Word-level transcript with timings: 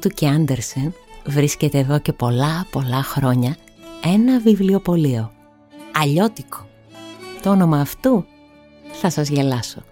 Γωνία 0.00 0.08
Ηροδότου 0.08 0.08
και 0.08 0.28
Άντερσεν 0.28 0.94
βρίσκεται 1.26 1.78
εδώ 1.78 1.98
και 1.98 2.12
πολλά 2.12 2.66
πολλά 2.70 3.02
χρόνια 3.02 3.56
ένα 4.04 4.40
βιβλιοπωλείο. 4.40 5.32
Αλλιώτικο. 5.92 6.68
Το 7.42 7.50
όνομα 7.50 7.80
αυτού 7.80 8.24
θα 8.92 9.10
σας 9.10 9.28
γελάσω. 9.28 9.82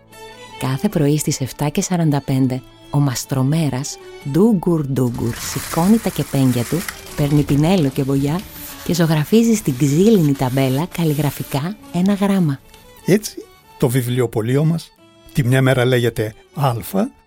Κάθε 0.59 0.89
πρωί 0.89 1.19
στις 1.19 1.41
7.45 1.57 2.61
ο 2.91 2.99
μαστρομέρας 2.99 3.99
ντούγκουρ 4.31 4.87
ντούγκουρ 4.87 5.35
σηκώνει 5.35 5.99
τα 5.99 6.09
κεπέγγια 6.09 6.65
του, 6.65 6.79
παίρνει 7.17 7.43
πινέλο 7.43 7.89
και 7.89 8.03
βογιά 8.03 8.41
και 8.85 8.95
ζωγραφίζει 8.95 9.55
στην 9.55 9.77
ξύλινη 9.77 10.33
ταμπέλα 10.33 10.87
καλλιγραφικά 10.87 11.77
ένα 11.93 12.15
γράμμα. 12.15 12.61
Έτσι 13.07 13.45
το 13.79 13.89
βιβλιοπωλείο 13.89 14.65
μας 14.65 14.93
τη 15.33 15.45
μια 15.45 15.63
μέρα 15.63 15.85
λέγεται 15.85 16.35
Α, 16.55 16.75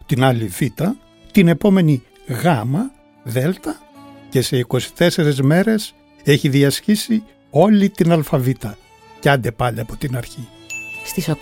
την 0.06 0.24
άλλη 0.24 0.46
Β 0.46 0.62
την 1.32 1.48
επόμενη 1.48 2.04
γάμα, 2.32 2.92
δέλτα 3.24 3.76
και 4.30 4.42
σε 4.42 4.66
24 4.98 5.36
μέρες 5.42 5.94
έχει 6.24 6.50
διασχίσει 6.50 7.24
όλη 7.50 7.90
την 7.90 8.12
αλφαβήτα 8.12 8.78
και 9.20 9.30
άντε 9.30 9.52
πάλι 9.52 9.80
από 9.80 9.96
την 9.96 10.18
αρχή. 10.18 10.48
Στις 11.06 11.30
8.30 11.30 11.38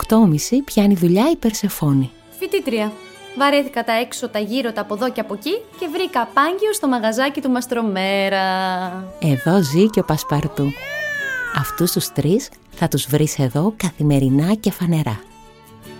πιάνει 0.64 0.94
δουλειά 0.94 1.30
η 1.30 1.36
Περσεφόνη. 1.36 2.10
Φοιτήτρια. 2.38 2.92
Βαρέθηκα 3.38 3.84
τα 3.84 3.92
έξω, 3.92 4.28
τα 4.28 4.38
γύρω, 4.38 4.72
τα 4.72 4.80
από 4.80 4.94
εδώ 4.94 5.10
και 5.10 5.20
από 5.20 5.34
εκεί 5.34 5.60
και 5.78 5.88
βρήκα 5.92 6.26
πάγιο 6.34 6.72
στο 6.72 6.88
μαγαζάκι 6.88 7.40
του 7.40 7.50
Μαστρομέρα. 7.50 8.44
Εδώ 9.18 9.62
ζει 9.62 9.90
και 9.90 10.00
ο 10.00 10.04
Πασπαρτού. 10.04 10.72
Αυτούς 11.56 11.92
τους 11.92 12.12
τρεις 12.12 12.48
θα 12.70 12.88
τους 12.88 13.06
βρεις 13.06 13.38
εδώ 13.38 13.74
καθημερινά 13.76 14.54
και 14.54 14.70
φανερά. 14.70 15.20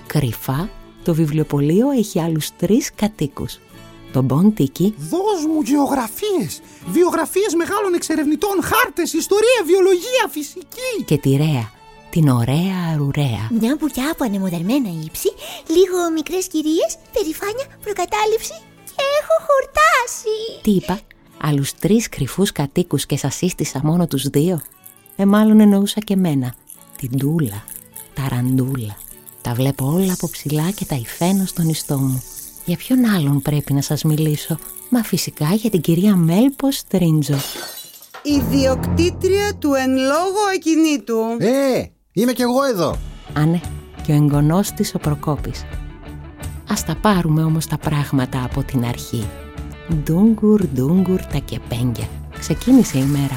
Κρυφά, 0.06 0.69
το 1.04 1.14
βιβλιοπωλείο 1.14 1.91
έχει 1.91 2.20
άλλους 2.20 2.56
τρεις 2.56 2.94
κατοίκους 2.94 3.58
τον 4.12 4.25
Μποντίκη. 4.25 4.94
Δώσ' 4.98 5.44
μου 5.47 5.61
γεωγραφίες, 5.62 6.61
βιογραφίες 6.86 7.55
μεγάλων 7.55 7.94
εξερευνητών, 7.94 8.62
χάρτες, 8.62 9.12
ιστορία, 9.12 9.61
βιολογία, 9.66 10.25
φυσική. 10.30 10.92
Και 11.05 11.19
τη 11.19 11.30
Ρέα, 11.36 11.70
την 12.11 12.28
ωραία 12.28 12.78
αρουραία. 12.92 13.42
Μια 13.61 13.77
μπουκιά 13.78 14.11
από 14.11 14.25
ανεμοδερμένα 14.25 14.88
ύψη, 15.05 15.31
λίγο 15.66 16.11
μικρές 16.14 16.47
κυρίες, 16.47 16.91
περηφάνεια, 17.12 17.66
προκατάληψη 17.84 18.56
και 18.84 19.05
έχω 19.20 19.34
χορτάσει. 19.48 20.36
Τι 20.62 20.70
είπα, 20.70 21.00
άλλους 21.41 21.75
τρεις 21.75 22.08
κρυφούς 22.08 22.53
κατοίκους 22.53 23.06
και 23.06 23.16
σας 23.16 23.34
σύστησα 23.34 23.81
μόνο 23.84 24.06
τους 24.06 24.28
δύο; 24.28 24.61
Ε, 25.16 25.25
μάλλον 25.25 25.61
εννοούσα 25.61 26.00
και 26.00 26.16
μένα. 26.16 26.55
Την 26.97 27.19
Τούλα, 27.19 27.64
τα 28.14 28.28
Ραντούλα. 28.31 28.97
Τα 29.42 29.55
βλέπω 29.55 29.92
όλα 29.94 30.12
από 30.12 30.28
ψηλά 30.31 30.70
και 30.70 30.84
τα 30.84 30.94
υφαίνω 30.94 31.47
στον 31.47 31.69
ιστό 31.69 31.98
μου. 31.98 32.22
Για 32.64 32.77
ποιον 32.77 33.05
άλλον 33.05 33.42
πρέπει 33.42 33.72
να 33.72 33.81
σας 33.81 34.03
μιλήσω; 34.03 34.59
Μα 34.88 35.03
φυσικά 35.03 35.54
για 35.54 35.71
την 35.71 35.81
κυρία 35.81 36.16
Μέλπο 36.16 36.71
Στρίντζο 36.71 37.37
Ιδιοκτήτρια 38.22 39.54
του 39.59 39.75
εν 39.75 39.91
λόγω 39.91 40.41
ακινήτου. 40.54 41.19
Ε, 41.38 41.84
είμαι 42.12 42.32
κι 42.32 42.43
εγώ 42.43 42.65
εδώ. 42.65 42.97
Άνε, 43.32 43.60
και 44.06 44.12
ο 44.12 44.15
εγγονός 44.15 44.70
της 44.70 44.94
ο 44.94 44.99
Προκόπης. 44.99 45.65
Ας 46.69 46.84
τα 46.84 46.97
πάρουμε 47.00 47.43
όμως 47.43 47.66
τα 47.66 47.78
πράγματα 47.78 48.44
από 48.44 48.62
την 48.62 48.84
αρχή. 48.84 49.28
Ντούγκουρ, 49.94 50.66
ντούγκουρ 50.66 51.20
τα 51.20 51.38
κεπέγγια. 51.38 52.09
Ξεκίνησε 52.38 52.99
η 52.99 53.04
μέρα 53.04 53.37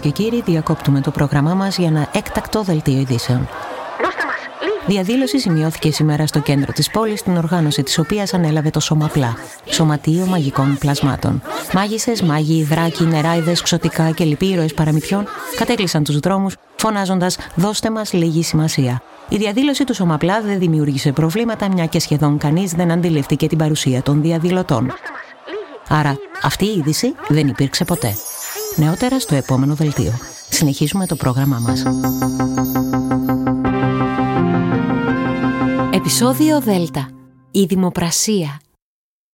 κύριοι, 0.00 0.42
διακόπτουμε 0.42 1.00
το 1.00 1.10
πρόγραμμά 1.10 1.54
μας 1.54 1.78
για 1.78 1.86
ένα 1.86 2.08
έκτακτο 2.12 2.62
δελτίο 2.62 2.98
ειδήσεων. 2.98 3.48
Διαδήλωση 4.88 5.38
σημειώθηκε 5.38 5.92
σήμερα 5.92 6.26
στο 6.26 6.40
κέντρο 6.40 6.72
της 6.72 6.90
πόλης, 6.90 7.22
την 7.22 7.36
οργάνωση 7.36 7.82
της 7.82 7.98
οποίας 7.98 8.34
ανέλαβε 8.34 8.70
το 8.70 8.80
Σωμαπλά, 8.80 9.36
Σωματείο 9.64 10.26
Μαγικών 10.26 10.76
Πλασμάτων. 10.78 11.42
Μάγισσες, 11.72 12.22
μάγοι, 12.22 12.62
δράκοι, 12.62 13.04
νεράιδες, 13.04 13.62
ξωτικά 13.62 14.10
και 14.10 14.24
λοιποί 14.24 14.46
ήρωες 14.46 14.74
παραμυθιών 14.74 15.26
κατέκλυσαν 15.56 16.04
τους 16.04 16.18
δρόμους, 16.18 16.56
φωνάζοντας 16.76 17.38
Δώστε 17.54 17.90
μας 17.90 18.12
λίγη 18.12 18.42
σημασία. 18.42 19.02
Η 19.28 19.36
διαδήλωση 19.36 19.84
του 19.84 19.94
Σωμαπλά 19.94 20.40
δεν 20.40 20.58
δημιούργησε 20.58 21.12
προβλήματα, 21.12 21.68
μια 21.72 21.86
και 21.86 22.00
σχεδόν 22.00 22.38
κανείς 22.38 22.72
δεν 22.72 22.90
αντιληφθήκε 22.90 23.46
την 23.46 23.58
παρουσία 23.58 24.02
των 24.02 24.22
διαδηλωτών. 24.22 24.92
Άρα, 25.88 26.16
αυτή 26.42 26.64
η 26.64 26.74
είδηση 26.78 27.14
δεν 27.28 27.48
υπήρξε 27.48 27.84
ποτέ. 27.84 28.14
Νεότερα 28.78 29.20
στο 29.20 29.34
επόμενο 29.34 29.74
δελτίο. 29.74 30.12
Συνεχίζουμε 30.48 31.06
το 31.06 31.16
πρόγραμμά 31.16 31.58
μας. 31.58 31.82
Επισόδιο 35.92 36.60
Δέλτα. 36.60 37.08
Η 37.50 37.64
δημοπρασία. 37.64 38.60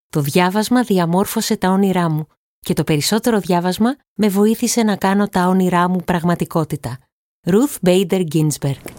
Το 0.08 0.20
διάβασμα 0.20 0.82
διαμόρφωσε 0.82 1.56
τα 1.56 1.68
όνειρά 1.70 2.10
μου 2.10 2.26
και 2.60 2.72
το 2.72 2.84
περισσότερο 2.84 3.38
διάβασμα 3.38 3.96
με 4.14 4.28
βοήθησε 4.28 4.82
να 4.82 4.96
κάνω 4.96 5.28
τα 5.28 5.46
όνειρά 5.46 5.88
μου 5.88 6.00
πραγματικότητα. 6.04 6.98
Ruth 7.46 7.88
Bader 7.88 8.22
Ginsburg. 8.34 8.90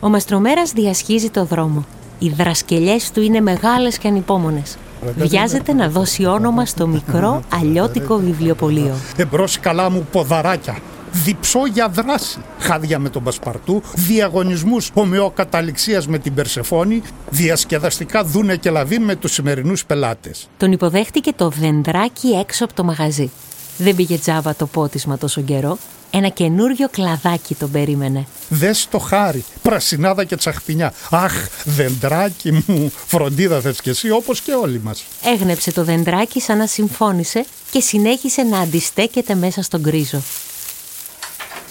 Ο 0.00 0.08
μαστρομέρας 0.08 0.72
διασχίζει 0.72 1.30
το 1.30 1.44
δρόμο. 1.44 1.86
Οι 2.18 2.28
δρασκελιές 2.28 3.10
του 3.10 3.22
είναι 3.22 3.40
μεγάλες 3.40 3.98
και 3.98 4.08
ανυπόμονες. 4.08 4.76
Βιάζεται 5.16 5.72
να 5.72 5.88
δώσει 5.88 6.24
όνομα 6.24 6.66
στο 6.66 6.86
μικρό 6.86 7.42
αλλιώτικο 7.52 8.16
βιβλιοπωλείο. 8.16 8.94
Εμπρός 9.16 9.60
καλά 9.60 9.90
μου 9.90 10.06
ποδαράκια. 10.12 10.78
διψώ 11.12 11.66
για 11.72 11.88
δράση. 11.88 12.38
Χάδια 12.58 12.98
με 12.98 13.08
τον 13.08 13.22
Πασπαρτού, 13.22 13.82
διαγωνισμούς 13.94 14.90
ομοιοκαταληξίας 14.94 16.06
με 16.06 16.18
την 16.18 16.34
Περσεφόνη, 16.34 17.02
διασκεδαστικά 17.30 18.24
δούνε 18.24 18.56
και 18.56 18.70
λαβίν 18.70 19.02
με 19.02 19.16
τους 19.16 19.32
σημερινούς 19.32 19.84
πελάτες. 19.84 20.48
Τον 20.56 20.72
υποδέχτηκε 20.72 21.32
το 21.32 21.48
δεντράκι 21.48 22.28
έξω 22.28 22.64
από 22.64 22.74
το 22.74 22.84
μαγαζί. 22.84 23.30
Δεν 23.78 23.94
πήγε 23.94 24.18
τζάβα 24.18 24.54
το 24.54 24.66
πότισμα 24.66 25.18
τόσο 25.18 25.40
καιρό. 25.40 25.78
Ένα 26.10 26.28
καινούριο 26.28 26.88
κλαδάκι 26.88 27.54
τον 27.54 27.70
περίμενε. 27.70 28.26
Δες 28.48 28.88
το 28.90 28.98
χάρι, 28.98 29.44
πρασινάδα 29.62 30.24
και 30.24 30.36
τσαχπινιά. 30.36 30.92
Αχ, 31.10 31.32
δεντράκι 31.64 32.62
μου, 32.66 32.92
φροντίδα 33.06 33.60
θες 33.60 33.80
κι 33.80 33.88
εσύ 33.88 34.10
όπως 34.10 34.40
και 34.40 34.52
όλοι 34.52 34.80
μας. 34.80 35.04
Έγνεψε 35.24 35.72
το 35.72 35.84
δεντράκι 35.84 36.40
σαν 36.40 36.58
να 36.58 36.66
συμφώνησε 36.66 37.44
και 37.70 37.80
συνέχισε 37.80 38.42
να 38.42 38.58
αντιστέκεται 38.58 39.34
μέσα 39.34 39.62
στον 39.62 39.80
γκρίζο. 39.80 40.22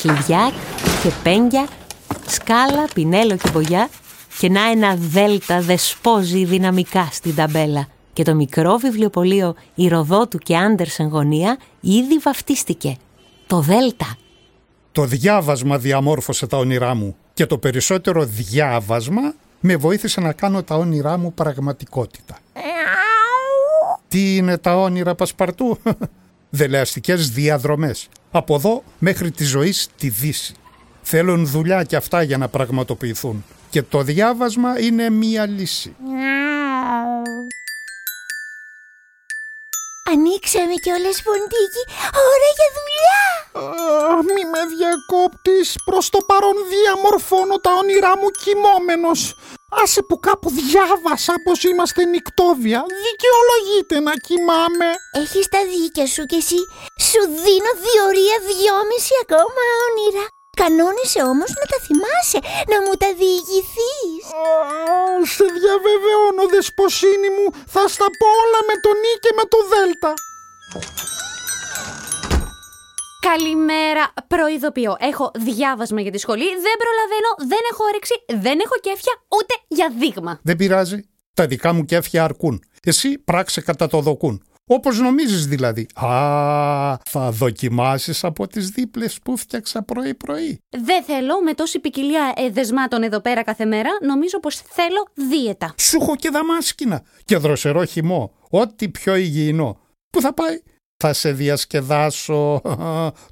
Κλειδιά 0.02 0.52
και 1.04 1.10
πέγγια, 1.24 1.68
σκάλα, 2.28 2.88
πινέλο 2.94 3.36
και 3.36 3.50
μπογιά 3.54 3.90
και 4.40 4.50
να 4.50 4.70
ένα 4.72 4.96
δέλτα 4.96 5.62
δεσπόζει 5.62 6.46
δυναμικά 6.46 7.10
στην 7.12 7.36
ταμπέλα 7.36 7.88
και 8.14 8.24
το 8.24 8.36
μικρό 8.36 8.78
βιβλιοπωλείο 8.78 9.56
Ηροδότου 9.76 10.38
και 10.38 10.58
Άντερσεν 10.58 11.08
γωνία 11.08 11.58
ήδη 11.80 12.18
βαφτίστηκε. 12.24 12.98
Το 13.48 13.60
Δέλτα. 13.60 14.18
Το 14.98 15.06
διάβασμα 15.06 15.78
διαμόρφωσε 15.78 16.48
τα 16.48 16.58
όνειρά 16.58 16.94
μου 16.94 17.16
και 17.34 17.46
το 17.46 17.58
περισσότερο 17.58 18.26
διάβασμα 18.26 19.34
με 19.60 19.76
βοήθησε 19.76 20.22
να 20.22 20.34
κάνω 20.34 20.64
τα 20.64 20.76
όνειρά 20.76 21.18
μου 21.18 21.34
πραγματικότητα. 21.34 22.38
Τι 24.08 24.36
είναι 24.36 24.58
τα 24.58 24.76
όνειρα 24.76 25.16
Πασπαρτού; 25.16 25.78
Δελεαστικές 26.50 27.30
διαδρομές. 27.30 28.10
Από 28.32 28.56
εδώ 28.56 28.84
μέχρι 29.00 29.32
τη 29.32 29.44
ζωή 29.44 29.72
στη 29.72 30.10
Δύση. 30.10 30.56
Θέλουν 31.02 31.48
δουλειά 31.48 31.84
και 31.84 31.96
αυτά 31.96 32.22
για 32.22 32.38
να 32.38 32.48
πραγματοποιηθούν. 32.48 33.46
Και 33.70 33.82
το 33.82 34.02
διάβασμα 34.02 34.80
είναι 34.80 35.10
μία 35.10 35.46
λύση. 35.46 35.96
Ανοίξαμε 40.12 40.74
κιόλας 40.82 41.22
ποντίκι. 41.22 41.84
Ώρα 42.14 42.50
για 42.56 42.70
δουλειά. 42.76 43.37
Μη 44.34 44.44
με 44.54 44.62
διακόπτεις. 44.76 45.68
Προς 45.86 46.06
το 46.10 46.20
παρόν 46.30 46.58
διαμορφώνω 46.72 47.56
τα 47.66 47.72
όνειρά 47.82 48.14
μου 48.20 48.30
κοιμόμενος. 48.44 49.22
Άσε 49.82 50.02
που 50.08 50.20
κάπου 50.28 50.50
διάβασα 50.60 51.34
πως 51.46 51.60
είμαστε 51.70 52.02
νικτόβια. 52.14 52.80
Δικαιολογείται 53.06 53.98
να 54.08 54.14
κοιμάμαι. 54.28 54.90
Έχεις 55.22 55.46
τα 55.54 55.62
δίκια 55.72 56.06
σου 56.14 56.24
κι 56.30 56.40
εσύ. 56.44 56.62
Σου 57.08 57.22
δίνω 57.44 57.72
διορία 57.86 58.38
δυόμιση 58.50 59.14
ακόμα 59.24 59.64
όνειρα. 59.88 60.26
Κανόνισε 60.62 61.22
όμως 61.34 61.52
να 61.60 61.66
τα 61.72 61.78
θυμάσαι, 61.86 62.40
να 62.72 62.78
μου 62.84 62.94
τα 63.02 63.10
διηγηθείς. 63.20 64.24
σε 65.34 65.46
διαβεβαιώνω 65.58 66.44
δεσποσίνη 66.54 67.30
μου, 67.36 67.48
θα 67.74 67.84
στα 67.94 68.08
πω 68.20 68.28
όλα 68.44 68.60
με 68.70 68.76
το 68.84 68.92
νι 69.02 69.14
και 69.24 69.32
με 69.38 69.44
το 69.54 69.60
δέλτα. 69.72 70.12
Καλημέρα. 73.22 74.14
Προειδοποιώ. 74.28 74.96
Έχω 75.00 75.32
διάβασμα 75.36 76.02
για 76.02 76.12
τη 76.12 76.18
σχολή. 76.18 76.44
Δεν 76.44 76.76
προλαβαίνω, 76.84 77.50
δεν 77.52 77.60
έχω 77.72 77.84
όρεξη, 77.84 78.14
δεν 78.28 78.60
έχω 78.64 78.76
κέφια 78.82 79.14
ούτε 79.38 79.54
για 79.68 79.94
δείγμα. 80.00 80.40
Δεν 80.44 80.56
πειράζει. 80.56 81.10
Τα 81.34 81.48
δικά 81.48 81.74
μου 81.74 81.86
κέφια 81.86 82.24
αρκούν. 82.24 82.64
Εσύ 82.84 83.18
πράξε 83.18 83.62
κατά 83.62 83.88
το 83.88 84.00
δοκούν. 84.00 84.44
Όπως 84.70 85.00
νομίζεις 85.00 85.48
δηλαδή. 85.48 85.88
Α, 85.96 86.08
θα 87.06 87.32
δοκιμάσεις 87.32 88.24
από 88.24 88.48
τις 88.48 88.70
δίπλες 88.70 89.20
που 89.24 89.38
φτιάξα 89.38 89.84
πρωί-πρωί. 89.84 90.60
Δεν 90.70 91.04
θέλω 91.04 91.42
με 91.42 91.54
τόση 91.54 91.80
ποικιλία 91.80 92.34
ε, 92.36 92.50
δεσμάτων 92.50 93.04
εδώ 93.04 93.20
πέρα 93.20 93.44
κάθε 93.44 93.66
μέρα. 93.66 93.90
Νομίζω 94.02 94.40
πως 94.40 94.56
θέλω 94.56 95.08
δίαιτα. 95.14 95.74
Σου 95.78 95.98
έχω 96.02 96.16
και 96.16 96.30
δαμάσκηνα 96.30 97.04
και 97.26 97.38
δροσερό 97.38 97.84
χυμό. 97.86 98.34
Ό,τι 98.50 98.90
πιο 98.90 99.16
υγιεινό. 99.16 99.80
Πού 100.10 100.22
θα 100.22 100.34
πάει; 100.34 100.62
Θα 100.98 101.14
σε 101.14 101.32
διασκεδάσω, 101.32 102.62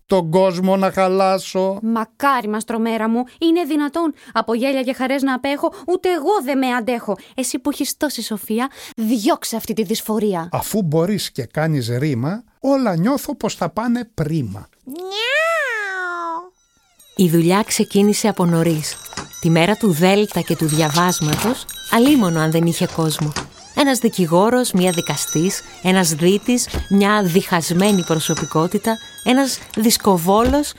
τον 0.06 0.30
κόσμο 0.30 0.78
να 0.78 0.92
χαλάσω. 0.92 1.80
Μακάρι 1.82 2.48
μαστρομέρα 2.48 3.10
μου, 3.10 3.24
είναι 3.40 3.64
δυνατόν 3.64 4.14
από 4.34 4.54
γέλια 4.54 4.82
και 4.82 4.94
χαρές 4.94 5.22
να 5.22 5.34
απέχω, 5.34 5.74
ούτε 5.88 6.10
εγώ 6.10 6.42
δεν 6.44 6.58
με 6.58 6.68
αντέχω. 6.68 7.18
Εσύ 7.36 7.60
που 7.60 7.70
έχεις 7.70 7.98
τόση 7.98 8.22
σοφία, 8.22 8.70
διώξε 8.96 9.56
αυτή 9.56 9.74
τη 9.74 9.84
δυσφορία. 9.84 10.50
Αφού 10.52 10.82
μπορείς 10.82 11.32
και 11.32 11.46
κάνεις 11.46 11.88
ρήμα, 11.98 12.44
όλα 12.60 12.96
νιώθω 12.96 13.36
πως 13.36 13.56
θα 13.56 13.70
πάνε 13.70 14.10
πρίμα. 14.14 14.70
Η 17.16 17.30
δουλειά 17.30 17.64
ξεκίνησε 17.68 18.28
από 18.28 18.46
νωρίς. 18.46 18.96
Τη 19.42 19.50
μέρα 19.50 19.76
του 19.76 19.92
Δέλτα 19.92 20.42
και 20.42 20.56
του 20.56 20.66
διαβάσματος, 20.66 21.66
αλίμονο 21.92 22.40
αν 22.40 22.52
δεν 22.52 22.66
είχε 22.66 22.88
κόσμο. 22.96 23.32
Ένας 23.78 24.00
δικηγόρος, 24.00 24.72
μια 24.72 24.92
δικαστής, 24.92 25.62
ένας 25.82 26.10
δίτης, 26.10 26.68
μια 26.90 27.24
διχασμένη 27.24 28.04
προσωπικότητα, 28.04 28.98
ένας 29.24 29.60
δισκοβόλος, 29.76 30.74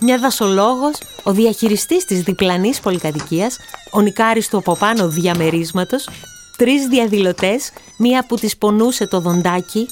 μια 0.00 0.18
δασολόγος, 0.18 0.98
ο 1.22 1.32
διαχειριστής 1.32 2.04
της 2.04 2.22
διπλανής 2.22 2.80
πολυκατοικίας, 2.80 3.58
ο 3.92 4.00
νικάρης 4.00 4.48
του 4.48 4.56
από 4.56 4.76
πάνω 4.76 5.08
διαμερίσματος, 5.08 6.08
τρεις 6.56 6.86
διαδηλωτές, 6.86 7.70
μία 7.98 8.26
που 8.26 8.36
της 8.36 8.56
πονούσε 8.56 9.06
το 9.06 9.20
δοντάκι, 9.20 9.86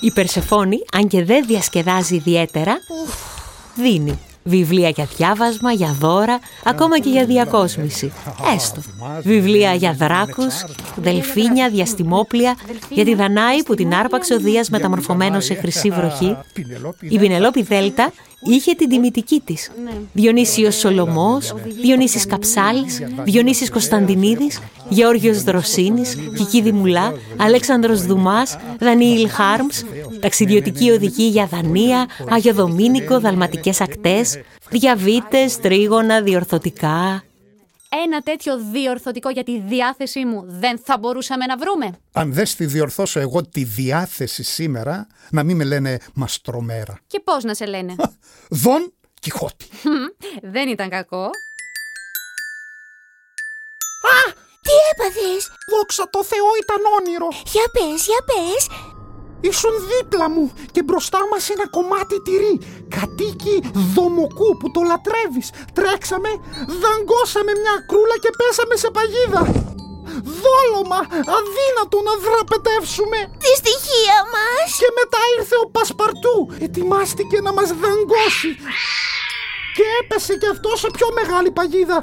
η 0.00 0.10
Περσεφόνη, 0.10 0.78
αν 0.92 1.08
και 1.08 1.24
δεν 1.24 1.46
διασκεδάζει 1.46 2.14
ιδιαίτερα, 2.14 2.78
δίνει 3.74 4.18
βιβλία 4.44 4.88
για 4.88 5.08
διάβασμα, 5.16 5.72
για 5.72 5.96
δώρα, 6.00 6.38
ακόμα 6.64 6.98
και 6.98 7.08
για 7.08 7.24
διακόσμηση. 7.24 8.12
Έστω. 8.54 8.80
Βιβλία 9.22 9.74
για 9.74 9.92
δράκους, 9.92 10.64
δελφίνια, 10.96 11.68
διαστημόπλια, 11.70 12.56
για 12.88 13.04
τη 13.04 13.14
Δανάη 13.14 13.62
που 13.62 13.74
την 13.74 13.94
άρπαξε 13.94 14.34
ο 14.34 14.38
Δίας 14.38 14.70
μεταμορφωμένος 14.70 15.44
σε 15.44 15.54
χρυσή 15.54 15.90
βροχή. 15.90 16.36
Η 17.00 17.18
Πινελόπη 17.18 17.62
Δέλτα 17.62 18.12
είχε 18.44 18.74
την 18.74 18.88
τιμητική 18.88 19.42
της. 19.44 19.70
Διονύσιος 20.12 20.74
Σολομός, 20.74 21.54
Διονύσης 21.80 22.26
Καψάλης, 22.26 23.02
Διονύσης 23.24 23.70
Κωνσταντινίδης, 23.70 24.58
Γεώργιος 24.88 25.42
Δροσίνης, 25.42 26.16
Κική 26.36 26.60
Δημουλά, 26.60 27.14
Αλέξανδρος 27.36 28.06
Δουμάς, 28.06 28.56
Δανίηλ 28.80 29.28
Χάρμς, 29.28 29.82
ταξιδιωτική 30.20 30.90
οδηγή 30.90 31.28
για 31.28 31.46
Δανία, 31.46 32.06
Άγιο 32.28 32.52
Δομήνικο, 32.54 33.20
Δαλματικές 33.20 33.80
ακτές, 33.80 34.40
διαβήτες, 34.70 35.58
τρίγωνα, 35.58 36.22
διορθωτικά. 36.22 37.22
Ένα 38.02 38.20
τέτοιο 38.20 38.58
διορθωτικό 38.72 39.30
για 39.30 39.44
τη 39.44 39.60
διάθεσή 39.60 40.24
μου 40.24 40.44
δεν 40.46 40.78
θα 40.84 40.98
μπορούσαμε 40.98 41.46
να 41.46 41.56
βρούμε. 41.56 41.98
Αν 42.12 42.32
δεν 42.32 42.46
στη 42.46 42.66
διορθώσω 42.66 43.20
εγώ 43.20 43.46
τη 43.48 43.64
διάθεση 43.64 44.42
σήμερα, 44.42 45.06
να 45.30 45.42
μην 45.42 45.56
με 45.56 45.64
λένε 45.64 45.98
μαστρομέρα. 46.14 46.98
Και 47.06 47.20
πώς 47.20 47.44
να 47.44 47.54
σε 47.54 47.66
λένε; 47.66 47.94
Δον 48.48 48.92
Κιχώτη. 49.20 49.66
δεν 50.42 50.68
ήταν 50.68 50.88
κακό. 50.88 51.24
Α! 51.24 51.30
Τι 54.62 54.72
έπαθες; 54.92 55.48
Δόξα 55.70 56.08
το 56.10 56.24
Θεό 56.24 56.46
ήταν 56.62 56.80
όνειρο. 56.98 57.28
Για 57.52 57.62
πες, 57.72 58.06
για 58.06 58.20
πες. 58.28 58.66
Ήσουν 59.50 59.74
δίπλα 59.90 60.26
μου 60.34 60.44
και 60.74 60.82
μπροστά 60.86 61.20
μας 61.30 61.42
ένα 61.54 61.66
κομμάτι 61.76 62.16
τυρί. 62.26 62.54
Κατοίκι 62.96 63.56
δομοκού 63.94 64.48
που 64.58 64.66
το 64.74 64.80
λατρεύεις. 64.90 65.48
Τρέξαμε, 65.76 66.30
δαγκώσαμε 66.82 67.52
μια 67.62 67.74
κρούλα 67.88 68.16
και 68.22 68.30
πέσαμε 68.38 68.74
σε 68.82 68.88
παγίδα. 68.96 69.42
Δόλωμα, 70.42 71.00
αδύνατο 71.38 71.98
να 72.08 72.14
δραπετεύσουμε. 72.26 73.18
Τη 73.42 73.50
στοιχεία 73.60 74.18
μας. 74.34 74.68
Και 74.80 74.90
μετά 74.98 75.20
ήρθε 75.36 75.56
ο 75.64 75.66
Πασπαρτού. 75.76 76.36
Ετοιμάστηκε 76.66 77.36
να 77.46 77.52
μας 77.56 77.68
δαγκώσει. 77.82 78.50
Και 79.76 79.84
έπεσε 80.00 80.34
κι 80.40 80.48
αυτό 80.54 80.70
σε 80.82 80.88
πιο 80.96 81.08
μεγάλη 81.18 81.50
παγίδα. 81.58 81.98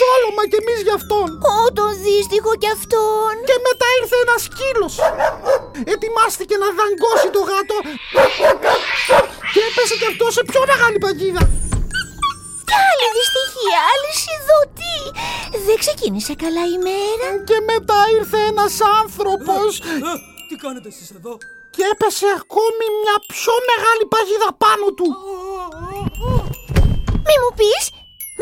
Δόλωμα 0.00 0.42
κι 0.50 0.58
εμείς 0.62 0.78
γι' 0.86 0.96
αυτόν. 1.00 1.28
Ω, 1.52 1.56
το 1.78 1.84
δύστιχο 2.04 2.52
κι 2.62 2.70
αυτόν. 2.76 3.32
Και 3.48 3.56
μετά 3.66 3.86
ήρθε 3.98 4.16
ένας 4.24 4.40
σκύλος. 4.48 4.94
Ετοιμάστηκε 5.94 6.54
να 6.62 6.68
δαγκώσει 6.78 7.28
το 7.36 7.42
γάτο. 7.50 7.76
Και 9.52 9.60
έπεσε 9.68 9.94
κι 10.00 10.08
αυτός 10.12 10.30
σε 10.36 10.42
πιο 10.50 10.60
μεγάλη 10.70 10.98
παγίδα. 11.04 11.44
Κι 12.68 12.76
άλλη 12.88 13.06
δυστυχία, 13.18 13.78
άλλη 13.92 14.10
σιδωτή. 14.22 14.98
Δεν 15.66 15.76
ξεκίνησε 15.82 16.34
καλά 16.44 16.64
η 16.76 16.78
μέρα. 16.88 17.28
Και 17.48 17.58
μετά 17.70 17.98
ήρθε 18.18 18.40
ένας 18.52 18.74
άνθρωπος. 19.00 19.68
Ε, 19.80 20.12
τι 20.48 20.54
κάνετε 20.64 20.88
εσείς 20.92 21.08
εδώ; 21.18 21.32
Και 21.74 21.84
έπεσε 21.92 22.28
ακόμη 22.40 22.84
μια 23.02 23.16
πιο 23.32 23.54
μεγάλη 23.70 24.04
παγίδα 24.12 24.50
πάνω 24.64 24.86
του. 24.98 25.08
Μη 27.26 27.34
μου 27.42 27.52
πεις, 27.58 27.84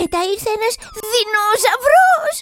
μετά 0.00 0.21
ήρθε 0.33 0.50
ένας 0.59 0.75
δεινόσαυρος. 1.11 2.35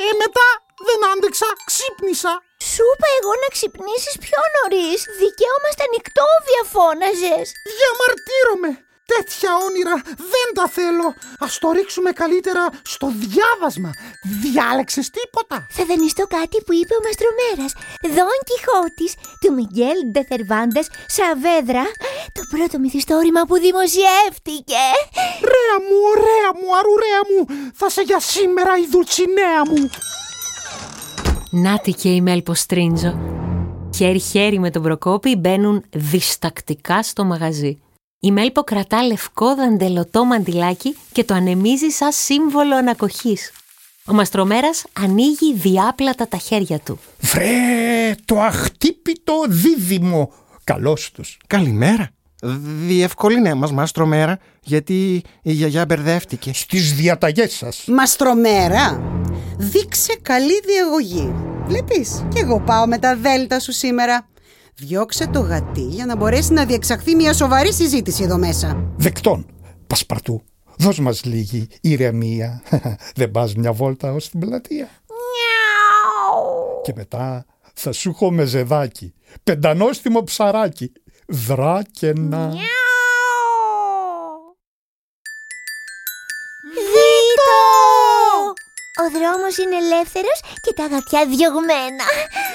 Ε, 0.00 0.04
μετά 0.22 0.46
δεν 0.86 1.00
άντεξα, 1.10 1.48
ξύπνησα. 1.68 2.32
Σου 2.72 2.84
είπα 2.92 3.08
εγώ 3.18 3.32
να 3.42 3.48
ξυπνήσεις 3.54 4.14
πιο 4.24 4.40
νωρίς. 4.54 4.98
Δικαίωμα 5.20 5.70
στα 5.76 5.86
νυχτόβια 5.92 6.62
φώναζες. 6.72 7.46
Διαμαρτύρομαι. 7.76 8.70
Τέτοια 9.12 9.50
όνειρα 9.66 9.94
δεν 10.32 10.48
τα 10.54 10.66
θέλω. 10.76 11.08
Ας 11.38 11.58
το 11.58 11.68
ρίξουμε 11.76 12.10
καλύτερα 12.22 12.64
στο 12.94 13.06
διάβασμα. 13.24 13.90
Διάλεξες 14.44 15.10
τίποτα. 15.16 15.56
Θα 15.76 15.82
δανειστώ 15.88 16.24
κάτι 16.36 16.56
που 16.64 16.72
είπε 16.80 16.94
ο 16.98 17.02
Μαστρομέρας. 17.06 17.72
Δον 18.16 18.38
Κιχώτης 18.48 19.12
του 19.40 19.50
Μιγγέλ 19.56 19.98
Ντεθερβάντες 20.10 20.86
Σαβέδρα. 21.16 21.84
Το 22.36 22.42
πρώτο 22.52 22.74
μυθιστόρημα 22.84 23.42
που 23.48 23.56
δημοσιεύτηκε. 23.66 24.84
Ρέα 25.52 25.76
μου, 25.86 25.96
ωραία 26.12 26.50
μου, 26.58 26.68
αρουρέα 26.78 27.22
μου. 27.30 27.40
Θα 27.80 27.88
σε 27.94 28.02
για 28.08 28.20
σήμερα 28.20 28.72
η 28.84 28.86
δουλτσινέα 28.92 29.60
μου. 29.70 29.82
Νάτι 31.50 31.92
και 31.92 32.08
η 32.08 32.20
Μέλπο 32.20 32.54
Στρίντζο. 32.54 33.12
Χέρι-χέρι 33.96 34.58
με 34.58 34.70
τον 34.70 34.82
Προκόπη 34.82 35.36
μπαίνουν 35.36 35.84
διστακτικά 35.90 37.02
στο 37.02 37.24
μαγαζί. 37.24 37.78
Η 38.24 38.32
Μέλπο 38.32 38.62
κρατά 38.62 39.02
λευκό 39.02 39.54
δαντελωτό 39.54 40.24
μαντιλάκι 40.24 40.96
και 41.12 41.24
το 41.24 41.34
ανεμίζει 41.34 41.88
σαν 41.88 42.12
σύμβολο 42.12 42.76
ανακοχής. 42.76 43.52
Ο 44.06 44.12
Μαστρομέρας 44.12 44.84
ανοίγει 44.92 45.54
διάπλατα 45.54 46.28
τα 46.28 46.36
χέρια 46.36 46.78
του. 46.78 46.98
Βρε, 47.20 48.14
το 48.24 48.40
αχτύπητο 48.40 49.34
δίδυμο. 49.48 50.32
Καλώς 50.64 51.10
τους. 51.10 51.38
Καλημέρα. 51.46 52.10
Διευκολύνε 52.86 53.54
μας, 53.54 53.72
Μαστρομέρα, 53.72 54.38
γιατί 54.62 55.22
η 55.42 55.52
γιαγιά 55.52 55.84
μπερδεύτηκε. 55.84 56.52
Στις 56.54 56.92
διαταγές 56.92 57.52
σας. 57.52 57.84
Μαστρομέρα, 57.86 59.02
δείξε 59.58 60.18
καλή 60.22 60.60
διαγωγή. 60.64 61.34
Βλέπεις, 61.66 62.24
κι 62.28 62.38
εγώ 62.38 62.60
πάω 62.60 62.86
με 62.86 62.98
τα 62.98 63.16
δέλτα 63.16 63.60
σου 63.60 63.72
σήμερα. 63.72 64.26
Διώξε 64.74 65.26
το 65.26 65.40
γατί 65.40 65.86
για 65.86 66.06
να 66.06 66.16
μπορέσει 66.16 66.52
να 66.52 66.64
διεξαχθεί 66.64 67.14
μια 67.14 67.32
σοβαρή 67.32 67.72
συζήτηση 67.72 68.22
εδώ 68.22 68.38
μέσα. 68.38 68.92
Δεκτών. 68.96 69.46
Πασπαρτού. 69.86 70.42
Δώσ' 70.78 70.98
μας 70.98 71.24
λίγη 71.24 71.66
ηρεμία. 71.80 72.62
Δεν 73.16 73.30
πας 73.30 73.54
μια 73.54 73.72
βόλτα 73.72 74.12
ως 74.12 74.28
την 74.28 74.40
πλατεία. 74.40 74.88
Και 76.82 76.92
μετά 76.96 77.44
θα 77.74 77.92
σου 77.92 78.08
έχω 78.08 78.30
μεζεδάκι. 78.30 79.14
Πεντανόστιμο 79.42 80.22
ψαράκι. 80.22 80.92
Δράκαινα. 81.26 82.54
Ο 89.02 89.06
δρόμος 89.16 89.54
είναι 89.62 89.76
ελεύθερος 89.84 90.38
και 90.64 90.72
τα 90.76 90.84
αγαπιά 90.88 91.22
διωγμένα. 91.32 92.06